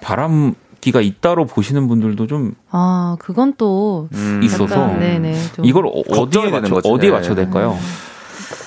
[0.01, 0.55] 바람
[0.89, 4.41] 기가 있다로 보시는 분들도 좀 아, 그건 또 음.
[4.43, 6.89] 있어서 네네, 이걸 어디에 맞춰 거지.
[6.89, 7.45] 어디에 맞춰야 네.
[7.45, 7.77] 될까요?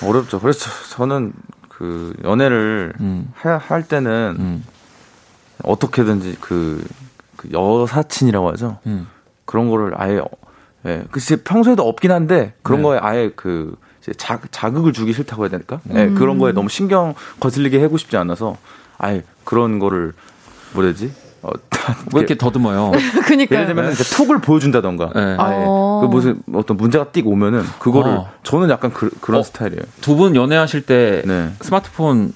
[0.06, 0.38] 어렵죠.
[0.38, 1.32] 그래서 저는
[1.68, 3.32] 그 연애를 음.
[3.34, 4.64] 할 때는 음.
[5.64, 6.84] 어떻게든지 그,
[7.36, 8.78] 그 여사친이라고 하죠.
[8.86, 9.08] 음.
[9.44, 10.20] 그런 거를 아예
[10.86, 12.84] 예, 그 평소에도 없긴 한데 그런 네.
[12.84, 15.80] 거에 아예 그 이제 자, 자극을 주기 싫다고 해야 될까?
[15.92, 16.14] 예, 음.
[16.14, 18.56] 그런 거에 너무 신경 거슬리게 하고 싶지 않아서
[18.98, 20.12] 아예 그런 거를
[20.72, 21.12] 뭐라지?
[21.42, 21.50] 어,
[22.14, 22.92] 왜 이렇게 더듬어요?
[23.26, 25.36] 그니까 예를 들면 이제 톡을 보여준다던가, 네.
[25.38, 26.00] 아예 어.
[26.02, 28.28] 그 무슨 어떤 문제가 띡 오면은 그거를 어.
[28.44, 29.82] 저는 약간 그, 런 어, 스타일이에요.
[30.00, 31.50] 두 분 연애하실 때 네.
[31.60, 32.32] 스마트폰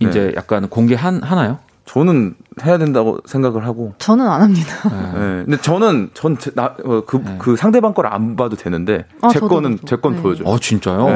[0.00, 0.32] 이제 네.
[0.36, 1.58] 약간 공개 한, 하나요?
[1.86, 2.34] 저는
[2.64, 3.94] 해야 된다고 생각을 하고.
[3.98, 4.74] 저는 안 합니다.
[4.90, 5.18] 네.
[5.18, 5.44] 네.
[5.44, 7.36] 근데 저는 전 나그 그, 네.
[7.38, 10.22] 그 상대방 거를 안 봐도 되는데 아, 제 저도, 거는 제건 네.
[10.22, 10.46] 보여줘요.
[10.46, 11.06] 어 진짜요?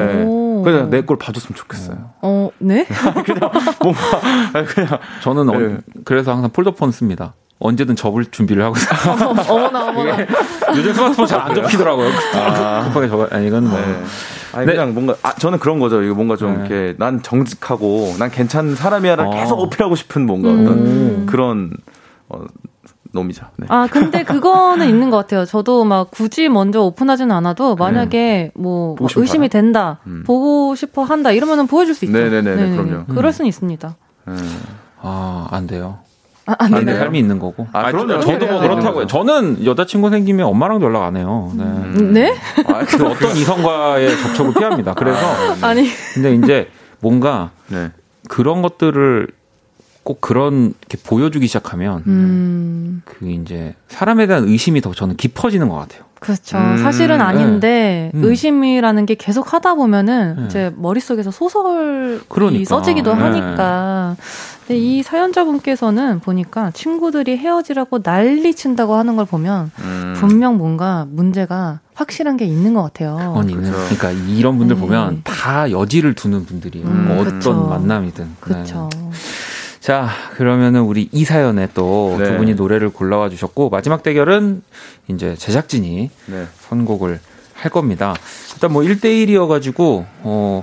[0.65, 0.73] 네.
[0.73, 2.11] 그냥 내 걸 봐줬으면 좋겠어요.
[2.23, 2.85] 어, 네?
[3.25, 3.51] 그냥
[3.81, 5.77] 뭔가 그냥 저는 어, 네.
[6.05, 7.35] 그래서 항상 폴더폰 씁니다.
[7.61, 9.15] 언제든 접을 준비를 하고 있어요.
[9.49, 10.17] 어머나, 어머나.
[10.77, 12.11] 요즘 스마트폰 잘 안 접히더라고요.
[12.35, 12.85] 아.
[12.85, 13.79] 급하게 접어, 아니, 이건 뭐.
[13.79, 14.03] 네.
[14.53, 14.73] 아니, 네.
[14.73, 16.03] 그냥 뭔가, 아, 저는 그런 거죠.
[16.03, 16.59] 이거 뭔가 좀 네.
[16.61, 19.31] 이렇게, 난 정직하고, 난 괜찮은 사람이야를 어.
[19.31, 20.61] 계속 어필하고 싶은 뭔가 음.
[20.63, 21.71] 어떤 그런,
[22.29, 22.41] 어,
[23.15, 23.47] 놈이죠.
[23.57, 23.67] 네.
[23.71, 25.45] 아, 근데 그거는 있는 것 같아요.
[25.45, 28.63] 저도 막 굳이 먼저 오픈하지는 않아도 만약에 음.
[28.63, 30.25] 뭐 의심이 된다, 음.
[30.27, 32.17] 보고 싶어 한다 이러면은 보여줄 수 있죠.
[32.19, 33.07] 네네네, 네, 그럼요.
[33.07, 33.97] 그럴 수는 있습니다.
[34.29, 34.63] 음.
[35.01, 35.99] 아, 안 돼요.
[36.47, 37.67] 아, 안 되는 삶이 있는 거고.
[37.73, 38.21] 아, 그럼요.
[38.21, 39.07] 저도 뭐 그렇다고요.
[39.07, 41.51] 저는 여자친구 생기면 엄마랑도 연락 안 해요.
[41.55, 41.63] 네.
[41.63, 42.13] 음.
[42.13, 42.35] 네?
[42.67, 44.95] 아, 그 어떤 이성과의 접촉을 피합니다.
[44.95, 45.19] 그래서.
[45.63, 46.69] 아, 니 근데 이제
[47.01, 47.91] 뭔가 네.
[48.29, 49.29] 그런 것들을
[50.05, 53.03] 꼭 그런 게 보여주기 시작하면 음.
[53.05, 56.05] 그 이제 사람에 대한 의심이 더 저는 깊어지는 것 같아요.
[56.21, 56.57] 그렇죠.
[56.57, 56.79] 음.
[56.79, 58.21] 사실은 아닌데 네.
[58.27, 60.47] 의심이라는 게 계속 하다 보면은 네.
[60.47, 62.65] 이제 머릿속에서 소설이 그러니까.
[62.65, 63.21] 써지기도 네.
[63.21, 64.17] 하니까
[64.67, 70.15] 근데 이 사연자분께서는 보니까 친구들이 헤어지라고 난리 친다고 하는 걸 보면 음.
[70.17, 73.17] 분명 뭔가 문제가 확실한 게 있는 것 같아요.
[73.19, 73.71] 그건 있는.
[73.71, 73.95] 그렇죠.
[73.97, 74.81] 그러니까 이런 분들 네.
[74.81, 76.87] 보면 다 여지를 두는 분들이에요.
[76.87, 77.53] 음, 어떤 그쵸.
[77.53, 78.37] 만남이든.
[78.41, 78.89] 그렇죠.
[79.85, 79.87] 네.
[79.87, 82.39] 자, 그러면은 우리 이 사연에 또두 네.
[82.39, 84.63] 분이 노래를 골라와 주셨고 마지막 대결은
[85.09, 86.47] 이제 제작진이 네.
[86.61, 87.21] 선곡을
[87.53, 88.15] 할 겁니다.
[88.55, 90.63] 일단 뭐 1대 1이어 가지고 어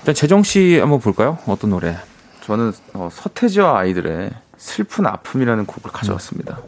[0.00, 1.38] 일단 재정 씨 한번 볼까요?
[1.46, 1.96] 어떤 노래?
[2.42, 6.58] 저는 어, 서태지와 아이들의 슬픈 아픔이라는 곡을 가져왔습니다.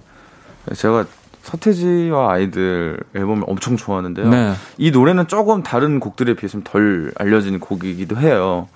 [0.77, 1.05] 제가
[1.43, 4.29] 서태지와 아이들 앨범을 엄청 좋아하는데요.
[4.29, 4.55] 네.
[4.77, 8.69] 이 노래는 조금 다른 곡들에 비해서 덜 알려진 곡이기도 해요.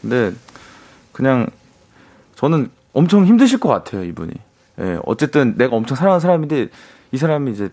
[0.00, 0.32] 근데
[1.12, 1.48] 그냥
[2.40, 4.32] 저는 엄청 힘드실 것 같아요, 이분이.
[4.80, 6.68] 예, 어쨌든 내가 엄청 사랑하는 사람인데
[7.12, 7.68] 이 사람이 이제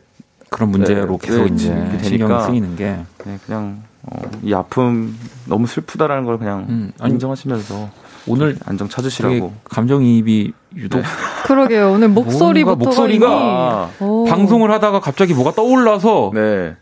[0.50, 5.68] 그런 문제로 네, 계속 네, 이제 신경 쓰이는 게 네, 그냥 어, 이 아픔 너무
[5.68, 7.90] 슬프다라는 걸 그냥 음, 인정하시면서
[8.28, 9.54] 오늘 안정 찾으시라고.
[9.64, 11.00] 감정이입이 유독.
[11.00, 11.06] 네.
[11.48, 11.94] 그러게요.
[11.94, 16.76] 오늘 목소리부터 목소리가 방송을 하다가 갑자기 뭐가 떠올라서 네.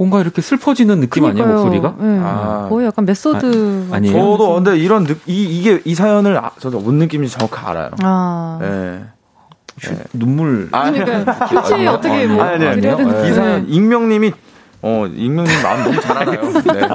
[0.00, 1.44] 뭔가 이렇게 슬퍼지는 느낌 그러니까요.
[1.44, 1.94] 아니에요 목소리가?
[1.98, 2.20] 네.
[2.22, 2.66] 아.
[2.70, 3.88] 거의 약간 메소드.
[3.90, 4.16] 아, 아니에요.
[4.16, 7.90] 저도 근데 이런 느, 이 이게 이 사연을 아, 저도 뭔 느낌인지 정확히 알아요.
[8.02, 8.58] 아.
[8.62, 9.04] 네.
[9.82, 9.98] 네.
[10.14, 10.70] 눈물.
[10.72, 14.32] 아, 그러니까 굳이 어떻게 뭐 아니, 아니, 아니, 이 사연 익명님이
[14.80, 16.40] 어 익명님 마음 너무 잘 알아요.
[16.64, 16.88] 네.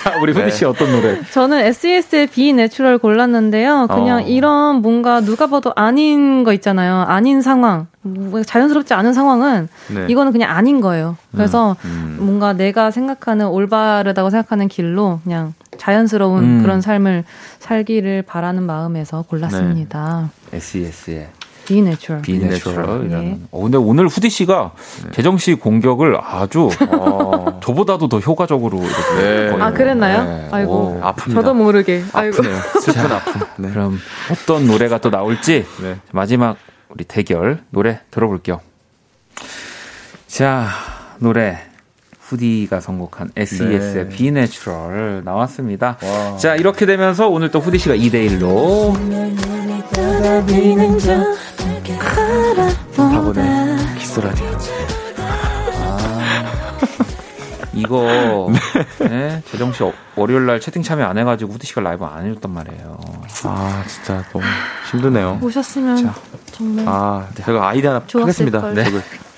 [0.00, 0.66] 자, 우리 후디 씨 네.
[0.66, 1.20] 어떤 노래?
[1.30, 3.86] 저는 SES의 Be Natural 골랐는데요.
[3.88, 4.20] 그냥 어.
[4.22, 7.04] 이런 뭔가 누가 봐도 아닌 거 있잖아요.
[7.06, 7.86] 아닌 상황.
[8.00, 10.06] 뭐 자연스럽지 않은 상황은 네.
[10.08, 11.18] 이거는 그냥 아닌 거예요.
[11.32, 12.24] 그래서 음, 음.
[12.24, 16.62] 뭔가 내가 생각하는 올바르다고 생각하는 길로 그냥 자연스러운 음.
[16.62, 17.24] 그런 삶을
[17.58, 20.30] 살기를 바라는 마음에서 골랐습니다.
[20.50, 20.56] 네.
[20.56, 21.28] SES의
[21.70, 22.22] Be Natural.
[22.22, 23.08] Be Natural.
[23.08, 23.38] 네.
[23.52, 24.72] 어, 근데 오늘 후디 씨가
[25.04, 25.10] 네.
[25.12, 29.22] 재정 씨 공격을 아주 어, 저보다도 더 효과적으로 이렇게.
[29.22, 29.62] 네.
[29.62, 30.24] 아 그랬나요?
[30.24, 30.48] 네.
[30.50, 31.34] 아이고 아픕니다.
[31.34, 32.02] 저도 모르게.
[32.12, 32.56] 아프네요.
[32.82, 33.40] 슬픈 아픔.
[33.58, 33.70] 네.
[33.70, 34.00] 그럼
[34.32, 35.96] 어떤 노래가 또 나올지 네.
[36.10, 36.56] 마지막
[36.88, 38.60] 우리 대결 노래 들어볼게요.
[40.26, 40.66] 자
[41.18, 41.56] 노래
[42.30, 44.16] 후디가 선곡한 SES의 네.
[44.16, 45.98] Be Natural 나왔습니다.
[46.02, 46.36] 와.
[46.36, 48.94] 자, 이렇게 되면서 오늘 또 후디 씨가 2대 1로
[52.96, 54.46] 박원의 키스 더 라디오.
[55.18, 56.44] 아.
[57.72, 58.50] 이거
[59.00, 59.08] 네.
[59.08, 59.42] 네?
[59.50, 59.82] 재정 씨
[60.14, 62.98] 월요일 날 채팅 참여 안 해가지고 후디 씨가 라이브 안 해줬단 말이에요.
[63.44, 64.44] 아 진짜 너무
[64.90, 65.38] 힘드네요.
[65.42, 66.14] 오셨으면 자.
[66.52, 68.72] 정말 아 제가 아이디 하나 하겠습니다.
[68.72, 68.84] 네.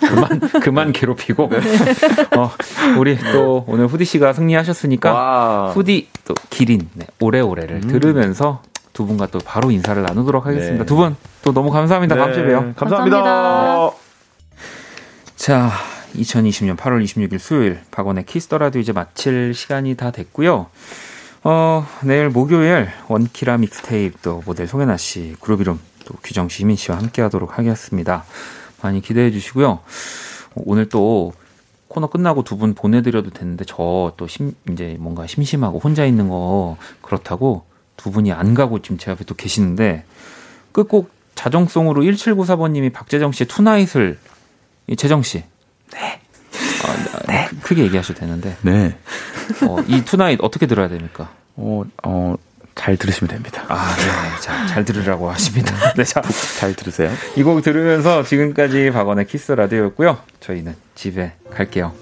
[0.08, 1.58] 그만 그만 괴롭히고 네.
[2.36, 2.50] 어,
[2.98, 5.72] 우리 또 오늘 후디 씨가 승리하셨으니까 와.
[5.72, 7.88] 후디 또 기린 네, 오래오래를 음.
[7.88, 10.84] 들으면서 두 분과 또 바로 인사를 나누도록 하겠습니다.
[10.84, 10.86] 네.
[10.86, 12.16] 두분 또 너무 감사합니다.
[12.16, 12.72] 다음 주에 봬요.
[12.76, 13.22] 감사합니다.
[13.22, 13.96] 감사합니다.
[15.36, 15.70] 자,
[16.14, 20.66] 2020년 8월 26일 수요일 박원의 키스 더 라디오 이제 마칠 시간이 다 됐고요.
[21.44, 26.98] 어, 내일 목요일 원키라 믹스테이프 또 모델 송혜나 씨, 그룹 이름 또 규정 시민 씨와
[26.98, 28.24] 함께 하도록 하겠습니다.
[28.82, 29.80] 많이 기대해 주시고요.
[30.54, 31.32] 오늘 또
[31.88, 34.26] 코너 끝나고 두 분 보내드려도 되는데 저또
[34.70, 37.64] 이제 뭔가 심심하고 혼자 있는 거 그렇다고
[37.96, 40.04] 두 분이 안 가고 지금 제 앞에 또 계시는데
[40.72, 44.18] 끝곡 자정송으로 1794번님이 박재정 씨의 투나잇을
[44.96, 45.44] 재정 씨.
[45.92, 46.20] 네.
[46.84, 47.48] 어, 네.
[47.62, 48.56] 크게 얘기하셔도 되는데.
[48.62, 48.96] 네.
[49.68, 51.30] 어, 이 Tonight 어떻게 들어야 됩니까?
[51.56, 52.34] 어, 어,
[52.74, 53.64] 잘 들으시면 됩니다.
[53.68, 54.40] 아, 네.
[54.40, 55.74] 자, 잘 들으라고 하십니다.
[55.94, 56.20] 네, 자.
[56.58, 57.10] 잘 들으세요.
[57.36, 60.18] 이 곡 들으면서 지금까지 박원의 키스 더 라디오였고요.
[60.40, 61.92] 저희는 집에 갈게요.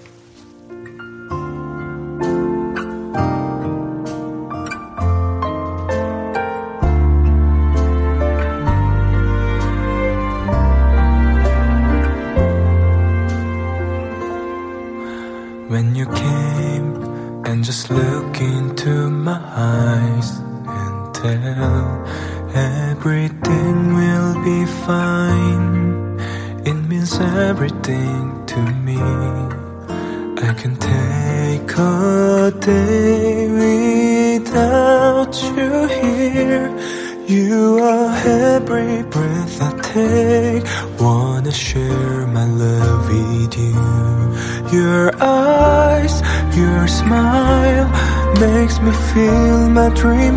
[50.00, 50.29] Dream